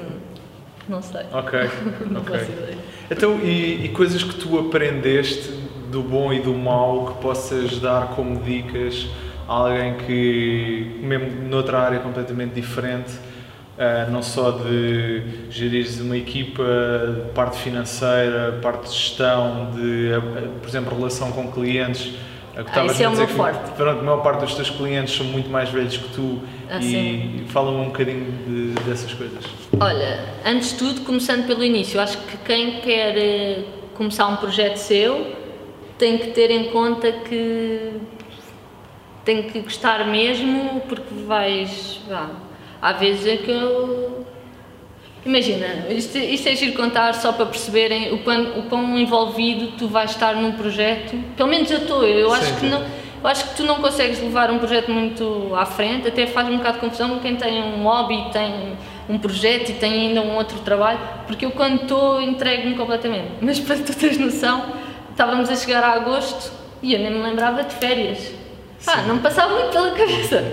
[0.88, 1.22] Não sei.
[1.34, 1.60] Ok,
[2.10, 2.38] Não ok.
[2.40, 2.78] faço ideia.
[3.12, 5.50] Então, e, e coisas que tu aprendeste
[5.92, 9.08] do bom e do mau que possas dar como dicas
[9.48, 13.12] a alguém que, mesmo noutra área completamente diferente,
[13.78, 16.64] Uh, não só de gerir uma equipa,
[17.36, 20.10] parte financeira, parte de gestão, de,
[20.60, 22.16] por exemplo, relação com clientes.
[22.74, 23.72] Ah, isso é o meu forte.
[23.76, 27.46] Pronto, a maior parte dos teus clientes são muito mais velhos que tu ah, e
[27.50, 29.44] falam um bocadinho de, dessas coisas.
[29.80, 33.64] Olha, antes de tudo, começando pelo início, acho que quem quer eh,
[33.94, 35.36] começar um projeto seu
[36.00, 37.92] tem que ter em conta que
[39.24, 42.02] tem que gostar mesmo porque vais.
[42.10, 42.30] Vá,
[42.82, 44.26] há vezes é que eu.
[45.26, 49.88] Imagina, isto, isto é giro contar só para perceberem o quão, o quão envolvido tu
[49.88, 51.18] vais estar num projeto.
[51.36, 52.82] Pelo menos eu estou, eu acho que não.
[53.22, 56.58] Eu acho que tu não consegues levar um projeto muito à frente, até faz um
[56.58, 58.78] bocado de confusão quem tem um hobby, tem
[59.10, 63.32] um projeto e tem ainda um outro trabalho, porque eu quando estou entrego-me completamente.
[63.42, 64.72] Mas para tu teres noção,
[65.10, 68.32] estávamos a chegar a agosto e eu nem me lembrava de férias.
[68.86, 70.44] Pá, não me passava muito pela cabeça.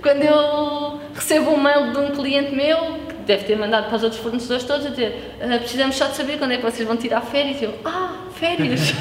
[0.00, 2.76] Quando eu recebo um mail de um cliente meu,
[3.08, 6.16] que deve ter mandado para os outros fornecedores todos, a dizer ah, precisamos só de
[6.16, 7.60] saber quando é que vocês vão tirar férias.
[7.60, 8.92] E eu, ah, férias!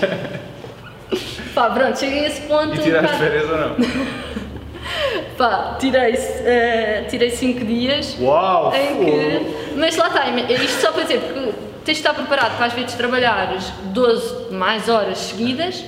[1.54, 2.76] Pá, pronto, cheguei a esse ponto.
[2.76, 3.76] E tiraste um férias ou não?
[5.38, 8.18] Pá, tirei 5 uh, tirei cinco dias.
[8.20, 8.74] Uau!
[8.74, 11.40] Em que, mas lá está, isto só para dizer, porque
[11.84, 15.84] tens de estar preparado para às vezes trabalhares 12 mais horas seguidas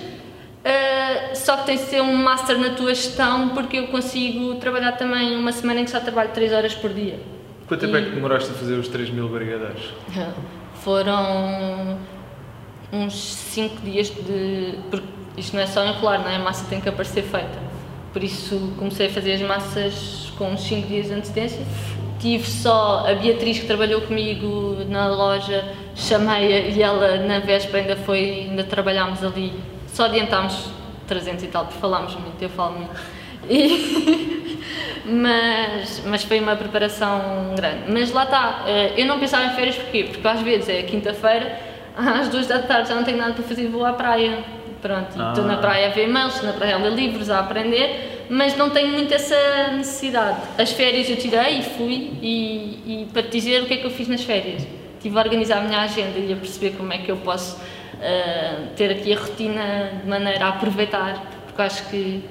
[0.64, 0.93] Uh,
[1.34, 5.36] só que tens de ser um master na tua gestão porque eu consigo trabalhar também
[5.36, 7.20] uma semana em que só trabalho 3 horas por dia.
[7.68, 8.02] Quanto tempo e...
[8.02, 9.94] é que demoraste a fazer os 3 mil brigadeiros?
[10.84, 11.98] Foram
[12.92, 14.78] uns 5 dias de.
[14.90, 16.36] Porque isto não é só enrolar, não é?
[16.36, 17.74] A massa tem que aparecer feita.
[18.12, 21.66] Por isso comecei a fazer as massas com uns 5 dias de antecedência.
[22.20, 27.96] Tive só a Beatriz que trabalhou comigo na loja, chamei-a e ela na véspera ainda
[27.98, 29.52] foi, ainda trabalhámos ali
[29.94, 30.70] só adiantámos
[31.08, 32.92] 300 e tal, porque falámos muito, eu falo muito.
[33.50, 34.58] E,
[35.06, 37.92] mas, mas foi uma preparação grande.
[37.92, 40.06] Mas lá está, eh, eu não pensava em férias porquê?
[40.06, 41.60] Porque às vezes é quinta-feira,
[41.96, 44.44] às duas da tarde já não tenho nada para fazer, vou à praia.
[44.82, 45.30] Pronto, ah.
[45.30, 48.70] estou na praia a ver e-mails, na praia a ler livros, a aprender, mas não
[48.70, 50.42] tenho muito essa necessidade.
[50.58, 53.86] As férias eu tirei e fui, e, e para te dizer o que é que
[53.86, 54.68] eu fiz nas férias.
[54.98, 57.58] Estive a organizar a minha agenda e a perceber como é que eu posso
[58.04, 62.24] uh, ter aqui a rotina de maneira a aproveitar, porque acho que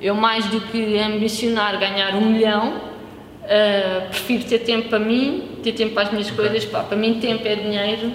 [0.00, 5.72] eu mais do que ambicionar ganhar um milhão, uh, prefiro ter tempo para mim, ter
[5.72, 6.48] tempo para as minhas okay.
[6.48, 8.12] coisas, pá, para mim tempo é dinheiro.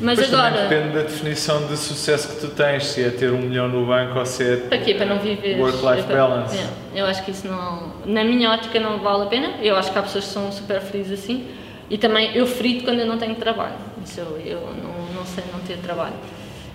[0.00, 0.66] Mas Pois agora.
[0.66, 4.18] Depende da definição de sucesso que tu tens, se é ter um milhão no banco
[4.18, 4.56] ou se é.
[4.56, 4.94] Para quê?
[4.94, 5.60] Para não viver.
[5.60, 6.56] Work-life é balance.
[6.56, 7.92] É, eu acho que isso não.
[8.06, 9.50] Na minha ótica não vale a pena.
[9.60, 11.46] Eu acho que há pessoas que são super felizes assim.
[11.90, 13.74] E também eu frito quando eu não tenho trabalho.
[14.02, 16.14] Isso eu, eu não, não sei não ter trabalho.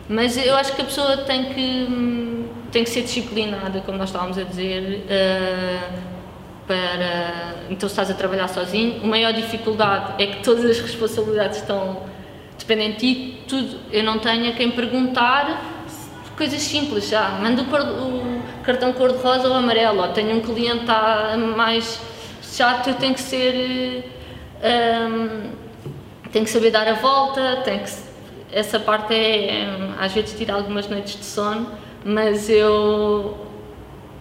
[0.08, 4.38] Mas eu acho que a pessoa tem que, tem que ser disciplinada, como nós estávamos
[4.38, 6.00] a dizer, uh,
[6.68, 7.56] para.
[7.70, 12.04] Então, estás a trabalhar sozinho, a maior dificuldade é que todas as responsabilidades estão.
[12.58, 13.80] dependem de ti, tudo.
[13.92, 15.74] Eu não tenho a quem perguntar
[16.38, 17.30] coisas simples já.
[17.42, 22.00] Manda o, cartão cor-de-rosa ou amarelo, ou tenho um cliente está mais
[22.42, 24.12] chato, eu tenho que ser
[25.10, 25.52] um,
[26.32, 27.92] tem que saber dar a volta, tem que,
[28.52, 31.72] essa parte é, é, às vezes tira algumas noites de sono,
[32.04, 33.38] mas eu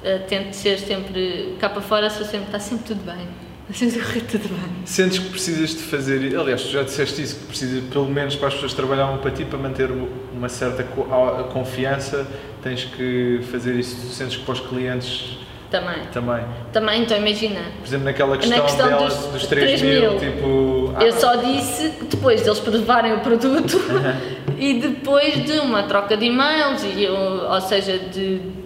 [0.03, 3.29] uh, tento ser sempre cá para fora, sou sempre, está sempre tudo bem.
[3.67, 4.85] Correr tudo bem.
[4.85, 8.49] Sentes que precisas de fazer, aliás, tu já disseste isso, que precisa pelo menos para
[8.49, 9.89] as pessoas que trabalhavam para ti, para manter
[10.35, 10.85] uma certa
[11.51, 12.27] confiança,
[12.63, 14.13] tens que fazer isso.
[14.13, 15.39] Sentes que para os clientes
[15.75, 16.03] também.
[16.13, 16.45] Também.
[16.73, 17.61] Também, então imagina.
[17.81, 20.95] Por exemplo, naquela questão, na questão dela, dos, dos 3, 3 mil, mil, tipo.
[21.01, 21.13] Eu ah.
[21.13, 23.81] só disse depois deles provarem o produto
[24.57, 28.65] e depois de uma troca de e-mails, e eu, ou seja, de.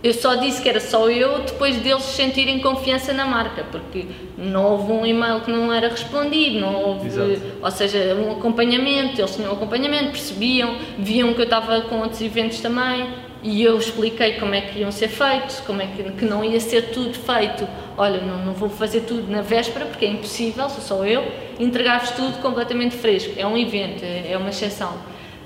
[0.00, 4.64] Eu só disse que era só eu depois deles sentirem confiança na marca, porque não
[4.64, 7.40] houve um e-mail que não era respondido, não houve, Exato.
[7.60, 12.20] ou seja, um acompanhamento, eles tinham um acompanhamento, percebiam, viam que eu estava com outros
[12.20, 13.08] eventos também,
[13.42, 16.58] e eu expliquei como é que iam ser feitos, como é que, que não ia
[16.58, 17.68] ser tudo feito.
[17.96, 21.24] Olha, não, não vou fazer tudo na véspera, porque é impossível, sou só eu,
[21.58, 23.34] entregar-vos tudo completamente fresco.
[23.36, 24.92] É um evento, é, é uma exceção.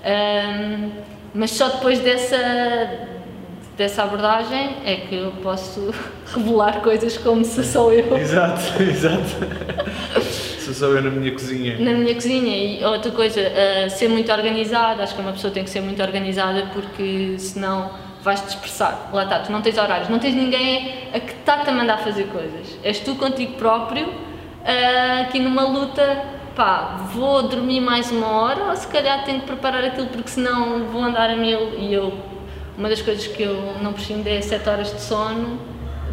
[0.04, 0.90] Um,
[1.34, 3.08] mas só depois dessa,
[3.76, 5.94] dessa abordagem é que eu posso
[6.34, 8.16] revelar coisas como se sou eu.
[8.16, 10.51] Exato, exato.
[10.70, 11.78] Sou eu na minha cozinha.
[11.78, 12.56] Na minha cozinha.
[12.56, 15.02] E outra coisa, uh, ser muito organizada.
[15.02, 17.90] Acho que uma pessoa tem que ser muito organizada porque senão
[18.22, 19.10] vais-te dispersar.
[19.12, 22.28] Lá está, tu não tens horários, não tens ninguém a que está-te a mandar fazer
[22.28, 22.78] coisas.
[22.84, 28.76] És tu contigo próprio, uh, aqui numa luta, pá, vou dormir mais uma hora ou
[28.76, 31.76] se calhar tenho que preparar aquilo porque senão vou andar a mil.
[31.78, 32.12] E eu,
[32.78, 35.58] uma das coisas que eu não prescindo é 7 horas de sono,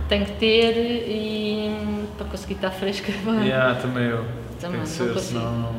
[0.07, 3.11] tenho que ter e para conseguir estar fresca.
[3.43, 4.25] Yeah, também eu.
[4.59, 5.19] Também, Tem que não ser, consigo.
[5.39, 5.75] senão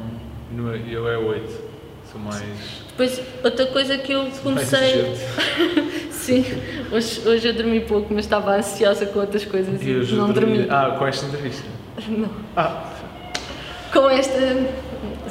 [0.52, 1.70] não é- eu é 8.
[2.10, 2.42] Sou mais.
[2.88, 5.14] Depois, outra coisa que eu comecei.
[6.10, 6.44] Sim,
[6.90, 10.64] hoje, hoje eu dormi pouco, mas estava ansiosa com outras coisas E e, não dormi-
[10.64, 10.70] dormi.
[10.70, 11.68] Ah, com esta entrevista.
[12.08, 12.30] Não.
[12.56, 12.84] Ah,
[13.92, 14.38] Com esta.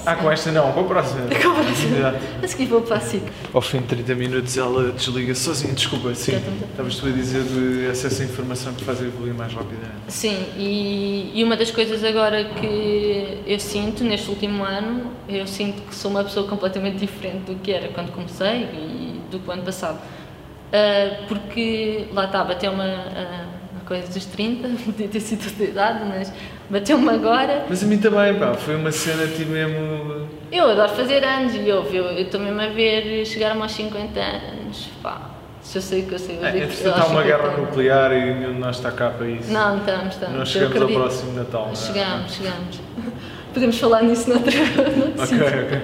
[0.06, 1.22] Ah, com esta não, com a próxima.
[1.42, 2.16] Com a próxima.
[2.42, 3.24] A seguir vou para a SIC.
[3.54, 5.74] Ao fim de 30 minutos ela desliga sozinha.
[5.74, 6.42] Desculpa, sim.
[6.72, 9.94] Estavas tu a dizer de acesso à informação que faz evoluir mais rapidamente.
[10.08, 15.82] Sim, e, e uma das coisas agora que eu sinto neste último ano, eu sinto
[15.84, 19.52] que sou uma pessoa completamente diferente do que era quando comecei e do que o
[19.52, 20.00] ano passado.
[20.72, 23.59] Ah, porque lá está, bateu-me a, a
[23.90, 26.32] coisa dos 30, podia ter sido outra idade, mas
[26.70, 27.66] bateu-me agora.
[27.68, 30.30] Mas a mim também, pá, foi uma cena tipo mesmo.
[30.52, 31.84] Eu adoro fazer anos e eu
[32.18, 36.20] estou mesmo a ver chegar aos 50 anos, pá, se eu sei o que eu
[36.20, 36.38] sei.
[36.38, 37.60] eu É, digo entretanto, há uma 50 guerra anos.
[37.68, 39.52] nuclear e nenhum de nós está cá para isso.
[39.52, 40.38] Não, estamos, estamos.
[40.38, 41.66] Nós chegamos ao próximo Natal.
[41.66, 41.76] não é?
[41.76, 42.80] Chegamos, chegamos.
[43.54, 45.82] Podemos falar nisso noutra, noutro Ok, ok.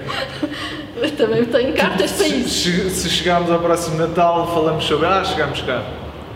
[1.02, 2.48] Eu também tenho cartas para isso.
[2.70, 5.06] se- se chegarmos ao próximo Natal, falamos sobre.
[5.06, 5.82] Ah, chegámos cá.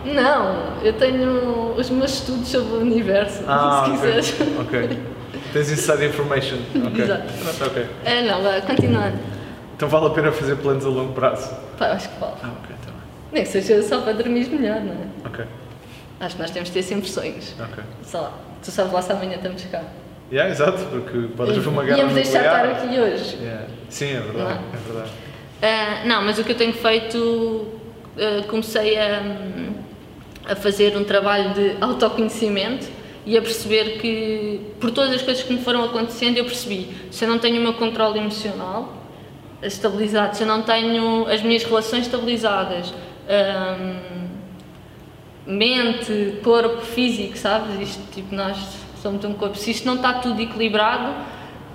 [0.05, 3.97] Não, eu tenho os meus estudos sobre o universo, Ah, se ok.
[4.11, 4.35] quiseres.
[4.59, 4.99] Ok.
[5.53, 6.57] Tens inside information.
[6.87, 7.03] Ok.
[7.03, 7.23] Exato.
[7.67, 7.85] Ok.
[8.05, 9.19] É, não, vai, continuando.
[9.75, 11.53] Então vale a pena fazer planos a longo prazo.
[11.77, 12.33] Pá, acho que vale.
[12.43, 13.01] Ah, ok, está bem.
[13.31, 15.27] Nem que seja só para dormir melhor, não é?
[15.27, 15.45] Ok,
[16.19, 17.55] Acho que nós temos de ter sempre sonhos.
[17.59, 17.83] ok.
[18.03, 18.31] Sei lá,
[18.63, 19.81] tu sabes lá se amanhã estamos cá.
[20.31, 23.37] Yeah, exato, porque pode haver uma guerra Íamos deixar estar aqui hoje.
[23.41, 23.65] Yeah.
[23.89, 24.49] Sim, é verdade, Não.
[24.49, 25.11] é verdade.
[25.61, 27.67] Ah, não, mas o que eu tenho feito,
[28.17, 29.19] ah, comecei a,
[30.45, 32.87] a fazer um trabalho de autoconhecimento
[33.25, 37.23] e a perceber que, por todas as coisas que me foram acontecendo, eu percebi, se
[37.23, 38.97] eu não tenho o meu controle emocional
[39.61, 42.93] estabilizado, se eu não tenho as minhas relações estabilizadas,
[43.29, 43.95] ah,
[45.45, 47.89] mente, corpo, físico, sabes?
[47.89, 48.57] Isto, tipo, nós
[49.01, 49.57] somos um corpo.
[49.57, 51.13] Se isto não está tudo equilibrado,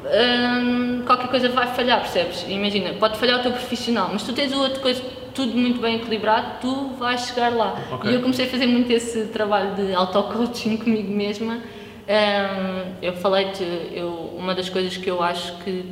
[0.04, 2.44] hum, qualquer coisa vai falhar, percebes?
[2.48, 5.02] Imagina, pode falhar o teu profissional, mas tu tens o outro coisa
[5.36, 7.78] tudo muito bem equilibrado, tu vais chegar lá.
[7.92, 8.10] Ok.
[8.10, 11.56] E eu comecei a fazer muito esse trabalho de auto-coaching comigo mesma.
[11.56, 15.84] Hum, eu falei-te, eu, uma das coisas que eu acho que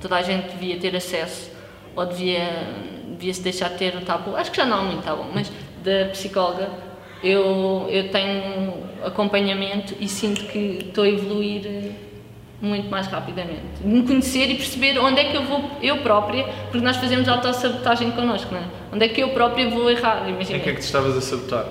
[0.00, 1.50] toda a gente devia ter acesso
[1.96, 2.48] ou devia,
[3.08, 5.50] devia se deixar ter o tabu, acho que já não há muito tabu, mas
[5.82, 6.70] da psicóloga,
[7.22, 11.90] eu, eu tenho acompanhamento e sinto que estou a evoluir eh,
[12.64, 13.82] muito mais rapidamente.
[13.82, 18.10] Me conhecer e perceber onde é que eu vou, eu própria, porque nós fazemos autossabotagem
[18.12, 18.64] connosco, não é?
[18.92, 20.58] Onde é que eu própria vou errar, imagina.
[20.58, 21.66] Em que é que te estavas a sabotar?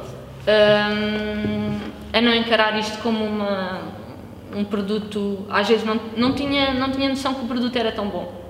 [0.48, 1.80] Hum,
[2.12, 3.82] a não encarar isto como uma,
[4.56, 5.46] um produto.
[5.50, 8.42] Às vezes não, não, tinha, não tinha noção que o produto era tão bom.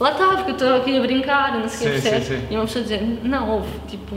[0.00, 2.46] Lá está, porque eu estou aqui a brincar, não sei o que sim.
[2.50, 4.16] E uma pessoa dizer: Não, ouve, tipo,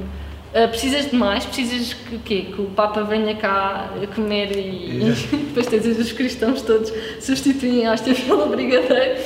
[0.53, 2.47] ah, precisas de mais, precisas que, o quê?
[2.53, 5.35] que o Papa venha cá comer e, Exato.
[5.35, 9.19] e depois tens os cristãos todos substituem a hóstia pelo brigadeiro.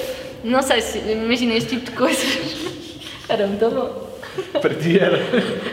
[0.44, 2.56] Não sei se, imagina este tipo de coisas.
[3.30, 4.12] Era muito bom.
[4.62, 5.18] Para ti era.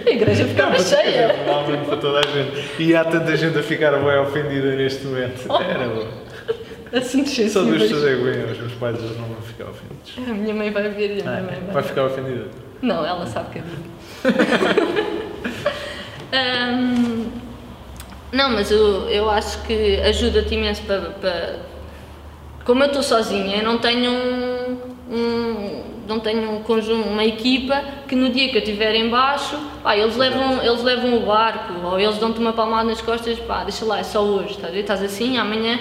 [0.04, 1.28] A igreja ficava Não, cheia.
[1.44, 2.68] Provavelmente para toda a gente.
[2.82, 5.44] E há tanta gente a ficar bem ofendida neste momento.
[5.48, 5.62] Oh.
[5.62, 6.08] Era bom.
[6.92, 7.82] Assuntos Só sensíveis.
[7.82, 10.12] pessoas é que vêm, os meus pais eles não vão ficar ofendidos.
[10.28, 12.46] A minha mãe vai ver e a minha Ah, mãe vai vai ficar ofendida.
[12.82, 13.64] Não, ela sabe que eu
[16.32, 17.26] Ahm,
[18.32, 21.56] não, mas eu, eu acho que ajuda-te imenso para, para-
[22.64, 24.78] Como eu estou sozinha, eu não tenho um,
[25.10, 29.58] um- não tenho um conjunto, uma equipa que no dia que eu estiver em baixo,
[29.82, 33.62] pá, eles levam, eles levam o barco ou eles dão-te uma palmada nas costas, pá,
[33.64, 34.74] deixa lá, é só hoje, estás?
[34.74, 35.78] Estás assim, amanhã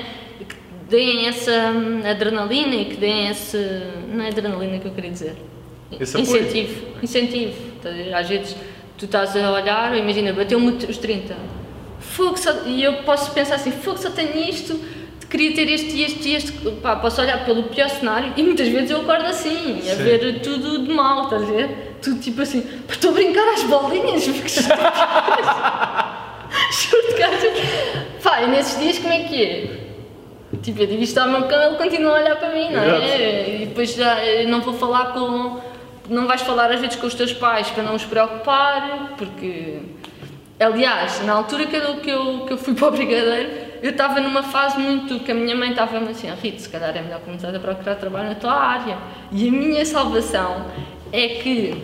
[0.48, 0.56] que
[0.90, 3.58] deem essa hum, adrenalina e que deem esse.
[4.10, 5.36] Não é adrenalina que eu queria dizer.
[6.00, 6.42] Esse apoio.
[6.42, 6.86] incentivo.
[7.04, 7.54] Incentivo.
[7.78, 8.14] Estás?
[8.14, 8.56] Às vezes
[8.98, 11.36] tu estás a olhar, imagina, bateu-me os 30.
[12.00, 14.80] Fogo, só, e eu posso pensar assim, fogo, só tenho isto,
[15.30, 16.52] queria ter este e este e este.
[16.82, 20.04] Pá, posso olhar pelo pior cenário e muitas vezes eu acordo assim, a Sim.
[20.04, 21.98] ver tudo de mal, estás a ver?
[22.02, 24.50] Tudo tipo assim, "Pá, estou a brincar às bolinhas, porque
[26.72, 29.88] Juro-te que Pá, e nesses dias como é que é?
[30.62, 33.02] Tipo, eu digo isto ao meu cão, ele continua a olhar para mim, não Exato.
[33.04, 33.56] é?
[33.62, 35.60] E depois já não vou falar com.
[36.10, 39.80] Não vais falar às vezes com os teus pais para não os preocupar, porque.
[40.60, 43.50] Aliás, na altura que eu, que eu, que eu fui para o Brigadeiro,
[43.84, 45.20] eu estava numa fase muito.
[45.20, 48.30] que a minha mãe estava assim: Rito, se calhar é melhor começar a procurar trabalho
[48.30, 48.98] na tua área.
[49.32, 50.66] E a minha salvação
[51.12, 51.76] é que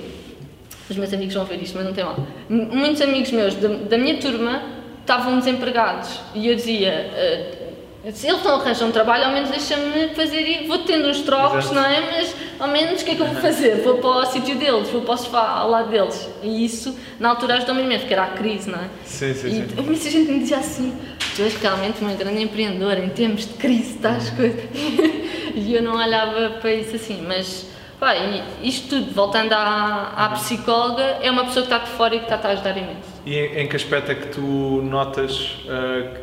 [0.90, 2.18] os meus amigos vão ver isto, mas não tem mal.
[2.50, 4.62] Muitos amigos meus da, da minha turma
[5.02, 7.63] estavam desempregados e eu dizia: "Ah,
[8.12, 11.76] se eles não arranjam trabalho, ao menos deixa-me fazer e vou tendo uns trocos, Exato.
[11.76, 12.02] não é?
[12.12, 13.82] Mas ao menos o que é que eu vou fazer?
[13.82, 16.30] Vou para o sítio deles, vou para o sofá ao lado deles.
[16.42, 18.90] E isso, na altura, ajudou-me imenso, porque era a crise, não é?
[19.06, 19.82] Sim, sim, E sim.
[19.82, 20.94] muita gente me dizia assim:
[21.34, 24.64] tu és realmente uma grande empreendedora em termos de crise, estás coisas.
[25.56, 27.70] e eu não olhava para isso assim, mas
[28.02, 28.16] pá,
[28.62, 32.26] isto tudo, voltando à, à psicóloga, é uma pessoa que está de fora e que
[32.26, 33.14] está a ajudar imenso.
[33.26, 36.14] E em, em que aspecto é que tu notas uh,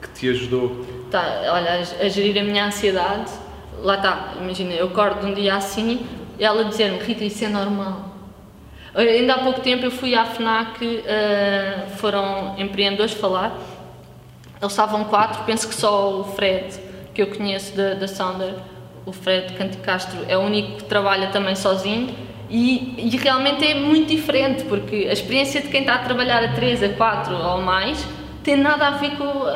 [0.00, 0.97] que, que te ajudou?
[1.10, 3.30] Tá, olha, a gerir a minha ansiedade,
[3.82, 6.06] lá está, imagina, eu acordo um dia assim,
[6.38, 8.08] e ela dizer-me, Rita, isso é normal.
[8.94, 13.56] Ainda há pouco tempo eu fui à FNAC, uh, foram empreendedores falar,
[14.60, 16.78] eles estavam quatro, penso que só o Fred,
[17.14, 18.54] que eu conheço da, da Sounder,
[19.06, 22.14] o Fred Canto Castro, é o único que trabalha também sozinho.
[22.50, 26.48] E, e, realmente é muito diferente, porque a experiência de quem está a trabalhar a
[26.48, 28.02] 3, a 4 ou mais
[28.42, 29.48] tem nada a ver com uh,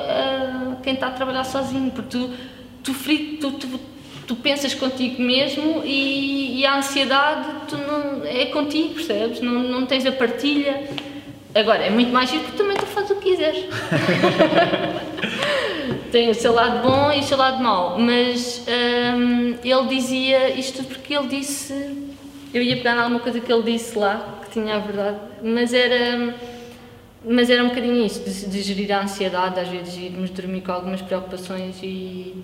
[0.82, 2.30] quem está a trabalhar sozinho, porque tu,
[2.82, 2.94] tu,
[3.40, 3.80] tu, tu,
[4.26, 9.40] tu pensas contigo mesmo e, e, a ansiedade tu não, é contigo, percebes?
[9.40, 10.88] Não, não tens a partilha.
[11.54, 13.64] Agora, é muito mais giro porque também tu fazes o que quiseres.
[16.10, 18.64] tem o seu lado bom e o seu lado mau, mas
[19.16, 22.12] um, ele dizia isto porque ele disse
[22.52, 25.72] eu ia pegar em alguma coisa que ele disse lá, que tinha a verdade, mas
[25.72, 26.34] era,
[27.24, 30.72] mas era um bocadinho isso, de, de gerir a ansiedade, às vezes irmos dormir com
[30.72, 32.42] algumas preocupações e,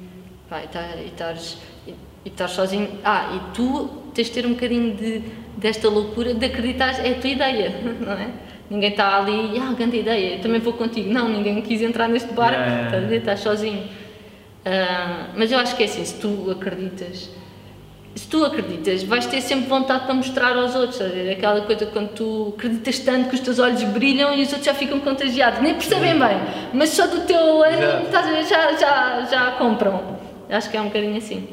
[0.48, 1.90] pá, e, estares, e,
[2.24, 2.88] e estares sozinho.
[3.04, 5.22] Ah, e tu tens de ter um bocadinho de,
[5.56, 8.30] desta loucura de acreditar, é a tua ideia, não é?
[8.70, 11.10] Ninguém está ali, ah, grande ideia, eu também vou contigo.
[11.10, 13.16] Não, ninguém quis entrar neste barco, yeah.
[13.16, 13.82] estás sozinho.
[13.82, 17.30] Uh, mas eu acho que é assim, se tu acreditas
[18.14, 21.30] se tu acreditas, vais ter sempre vontade para mostrar aos outros, sabe?
[21.30, 24.74] aquela coisa quando tu acreditas tanto que os teus olhos brilham e os outros já
[24.74, 26.38] ficam contagiados, nem percebem bem,
[26.72, 30.18] mas só do teu ânimo já, já, já compram.
[30.50, 31.48] Acho que é um bocadinho assim.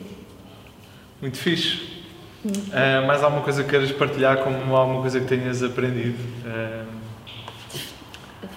[1.22, 1.96] Muito fixe.
[2.46, 6.18] Uh, mais alguma coisa que queiras partilhar como alguma coisa que tenhas aprendido?
[6.46, 6.86] Uh,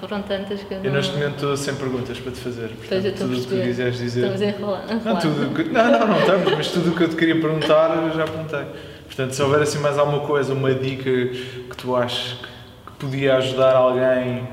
[0.01, 0.85] foram tantas que eu não...
[0.85, 2.69] Eu neste momento estou sem perguntas para te fazer.
[2.69, 4.21] Portanto, tudo o que tu quiseres dizer.
[4.21, 4.85] Estamos a enrolar.
[5.05, 5.65] Não, tudo que...
[5.65, 8.67] não, não, não estamos, mas tudo o que eu te queria perguntar eu já perguntei.
[9.07, 12.39] Portanto, se houver assim mais alguma coisa, uma dica que tu achas
[12.87, 14.47] que podia ajudar alguém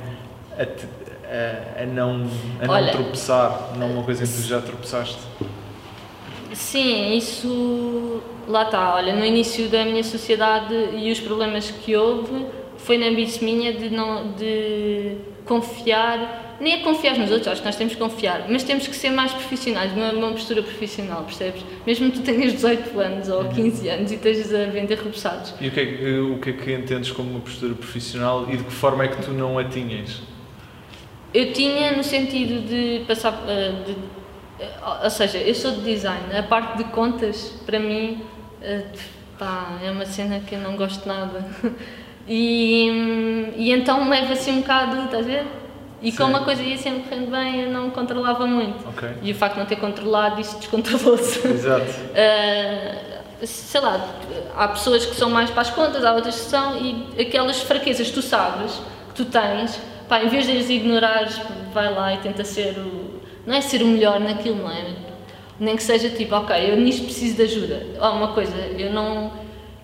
[0.57, 0.85] a, te,
[1.25, 2.27] a, a não,
[2.61, 5.19] a Olha, não tropeçar, não uma coisa em que tu já tropeçaste.
[6.53, 8.95] Sim, isso lá está.
[8.95, 13.73] Olha, no início da minha sociedade e os problemas que houve, foi na ambição minha
[13.73, 18.45] de não de confiar, nem é confiar nos outros, acho que nós temos que confiar,
[18.49, 21.63] mas temos que ser mais profissionais, uma, uma postura profissional, percebes?
[21.85, 23.93] Mesmo que tu tenhas 18 anos ou 15 uhum.
[23.93, 25.53] anos e estejas a vender repousados.
[25.61, 28.57] E o que, é que, o que é que entendes como uma postura profissional e
[28.57, 30.21] de que forma é que tu não a tinhas?
[31.33, 33.91] Eu tinha no sentido de passar, eh, de,
[34.59, 38.23] eh, ou seja, eu sou de design, a parte de contas, para mim,
[38.61, 38.85] eh,
[39.37, 41.45] pá, é uma cena que eu não gosto nada.
[42.27, 45.45] E, e então leva assim um bocado, estás a ver?
[46.01, 46.17] E Sim.
[46.17, 48.87] como uma coisa ia sempre correndo bem, eu não controlava muito.
[48.89, 49.09] Okay.
[49.23, 51.47] E o facto de não ter controlado, isso descontrolou-se.
[51.47, 51.85] Exato.
[51.85, 53.15] Uh,
[53.45, 54.15] sei lá,
[54.55, 58.07] há pessoas que são mais para as contas, há outras que são, e aquelas fraquezas
[58.07, 58.73] que tu sabes,
[59.09, 61.39] que tu tens, pá, em vez de as ignorares,
[61.73, 63.21] vai lá e tenta ser o.
[63.45, 64.95] Não é ser o melhor naquilo, não é?
[65.59, 67.85] Nem que seja tipo, ok, eu nisto preciso de ajuda.
[67.99, 69.31] Há uma coisa, eu não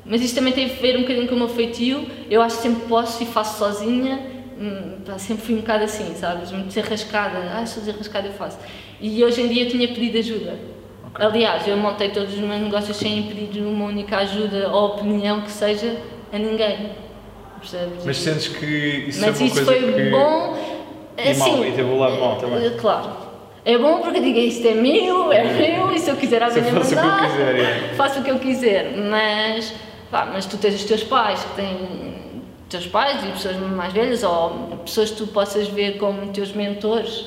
[0.05, 2.05] mas isto também tem a ver um bocadinho com o meu feitio.
[2.29, 4.19] Eu acho que sempre posso e faço sozinha.
[4.59, 6.51] Hum, pá, sempre fui um bocado assim, sabes?
[6.51, 7.37] Muito desarrascada.
[7.55, 8.57] Ah, sou desarrascada, eu faço.
[8.99, 10.59] E hoje em dia tinha pedido ajuda.
[11.13, 11.25] Okay.
[11.25, 15.51] Aliás, eu montei todos os meus negócios sem pedir uma única ajuda ou opinião que
[15.51, 15.97] seja
[16.31, 16.91] a ninguém.
[17.59, 18.05] Percebes?
[18.05, 18.65] Mas sentes que
[19.07, 20.09] isso Mas é uma isso coisa foi que...
[20.09, 20.57] bom.
[21.17, 22.65] E assim, mau, e teve o lado bom também.
[22.65, 23.11] Eh, claro.
[23.63, 26.81] É bom porque digo isto é meu, é meu, e se eu quiser alguém mandar,
[26.83, 27.93] faço o que eu quiser, é.
[27.95, 28.97] faço o que eu quiser.
[28.97, 29.73] Mas
[30.11, 34.23] Pá, mas tu tens os teus pais que têm teus pais e pessoas mais velhas
[34.23, 37.25] ou pessoas que tu possas ver como teus mentores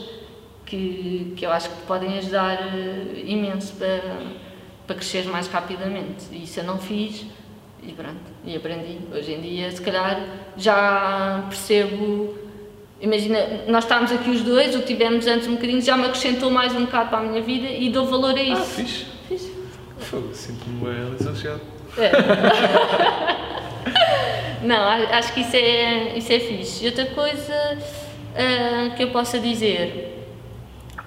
[0.65, 4.03] que, que eu acho que te podem ajudar uh, imenso para,
[4.87, 6.27] para cresceres mais rapidamente.
[6.33, 7.27] E isso eu não fiz
[7.83, 8.99] e pronto, e aprendi.
[9.13, 10.21] Hoje em dia, se calhar,
[10.57, 12.39] já percebo.
[13.01, 16.51] Imagina, nós estávamos aqui os dois, o que tivemos antes um bocadinho, já me acrescentou
[16.51, 18.63] mais um bocado para a minha vida e dou valor a isso.
[18.63, 19.14] Ah, fixe.
[20.05, 20.35] Fixe.
[20.35, 21.61] Sinto-me bem lisonjeado.
[21.99, 22.11] É.
[24.65, 26.87] Não, acho que isso é, isso é fixe.
[26.87, 30.14] Outra coisa uh, que eu possa dizer,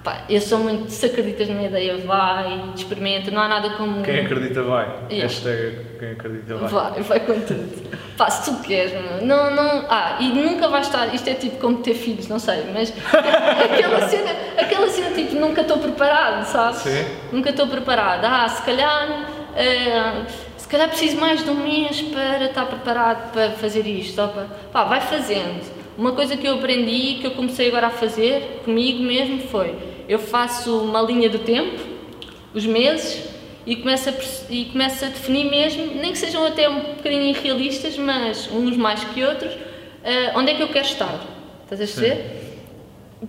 [0.08, 4.02] pá, eu sou muito, se acreditas numa ideia, vai, experimenta, não há nada como...
[4.02, 5.22] Quem acredita vai, yeah.
[5.22, 6.70] hashtag quem acredita vai.
[6.70, 7.90] Vai, vai com tudo.
[8.16, 8.92] pá, se tu queres,
[9.22, 12.64] não, não, ah, e nunca vai estar, isto é tipo como ter filhos, não sei,
[12.72, 16.78] mas aquela cena, aquela cena tipo, nunca estou preparado, sabes?
[16.78, 17.04] Sim.
[17.30, 19.28] Nunca estou preparado, ah, se calhar...
[19.50, 24.16] Uh, se calhar preciso mais de um mês para estar preparado para fazer isto.
[24.16, 25.64] Para, pá, vai fazendo.
[25.96, 29.74] Uma coisa que eu aprendi e que eu comecei agora a fazer comigo mesmo foi:
[30.08, 31.78] eu faço uma linha do tempo,
[32.54, 33.22] os meses,
[33.66, 34.14] e começo a,
[34.48, 39.04] e começo a definir mesmo, nem que sejam até um bocadinho irrealistas, mas uns mais
[39.04, 41.20] que outros, uh, onde é que eu quero estar.
[41.64, 42.24] Estás a perceber?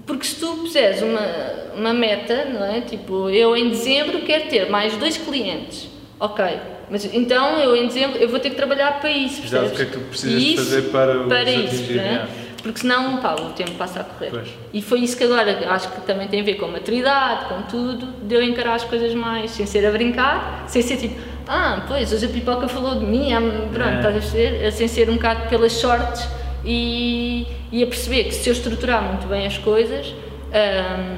[0.05, 1.27] Porque se tu puseres uma,
[1.75, 2.79] uma meta, não é?
[2.79, 5.89] Tipo, eu em dezembro quero ter mais dois clientes.
[6.17, 6.45] Ok,
[6.89, 9.45] mas então eu em dezembro eu vou ter que trabalhar para isso?
[9.45, 12.27] Já o que é que tu precisas isso, fazer para, para isso, atingir, é?
[12.61, 14.29] Porque senão, pá, o tempo passa a correr.
[14.29, 14.49] Pois.
[14.73, 17.61] E foi isso que agora, acho que também tem a ver com a maturidade, com
[17.63, 21.83] tudo, de eu encarar as coisas mais, sem ser a brincar, sem ser tipo, ah,
[21.87, 23.41] pois, hoje a pipoca falou de mim, ah,
[23.73, 23.97] pronto, é.
[23.97, 26.27] estás a ser, sem ser um bocado pelas sortes
[26.63, 31.17] e, e a perceber que se eu estruturar muito bem as coisas, hum,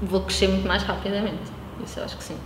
[0.00, 1.42] vou crescer muito mais rapidamente.
[1.84, 2.36] Isso eu acho que sim.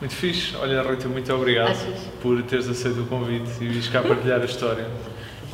[0.00, 0.56] Muito fixe.
[0.56, 2.08] Olha, Rita, muito obrigado Achas?
[2.22, 4.86] por teres aceito o convite e vires cá partilhar a história.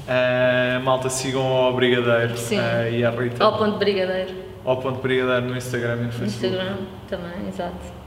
[0.06, 2.34] Uh, malta, sigam ao Brigadeiro.
[2.34, 3.42] Uh, e à Rita.
[3.42, 4.34] Ao ponto Brigadeiro.
[4.64, 6.46] Ao ponto Brigadeiro no Instagram e no Facebook.
[6.46, 6.76] Instagram
[7.08, 8.06] também, exato.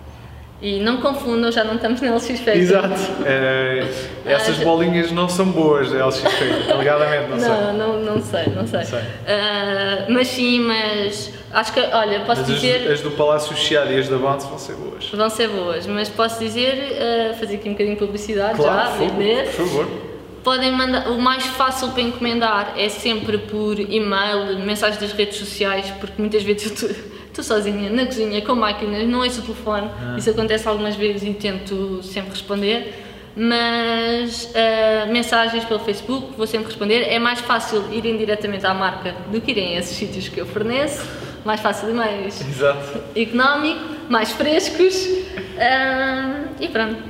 [0.62, 2.58] E não confundam, já não estamos na LX Feita.
[2.58, 2.96] Exato.
[3.26, 3.86] É,
[4.26, 7.74] essas bolinhas não são boas da LX Feita, alegadamente, não, não sei.
[7.74, 8.84] Não, não sei, não sei.
[8.84, 9.00] sei.
[9.00, 12.88] Uh, mas sim, mas acho que, olha, posso mas dizer...
[12.88, 15.10] As, as do Palácio Chiado e as da Bounce vão ser boas.
[15.10, 18.98] Vão ser boas, mas posso dizer, uh, fazer aqui um bocadinho de publicidade claro, já,
[18.98, 19.46] vender.
[19.46, 20.09] Por favor.
[20.44, 25.92] Podem mandar, o mais fácil para encomendar é sempre por e-mail, mensagens das redes sociais,
[26.00, 26.90] porque muitas vezes eu
[27.26, 30.16] estou sozinha na cozinha com máquinas, não ouço o telefone, ah.
[30.18, 33.06] isso acontece algumas vezes e tento sempre responder.
[33.36, 37.04] Mas uh, mensagens pelo Facebook vou sempre responder.
[37.04, 40.46] É mais fácil irem diretamente à marca do que irem a esses sítios que eu
[40.46, 41.08] forneço.
[41.46, 43.00] Mais fácil e mais Exato.
[43.16, 43.80] económico,
[44.10, 45.06] mais frescos.
[45.06, 47.02] Uh, e pronto.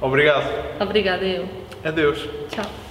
[0.00, 0.80] Obrigado.
[0.80, 1.59] Obrigada, eu.
[1.84, 2.28] Adeus.
[2.50, 2.89] Tchau.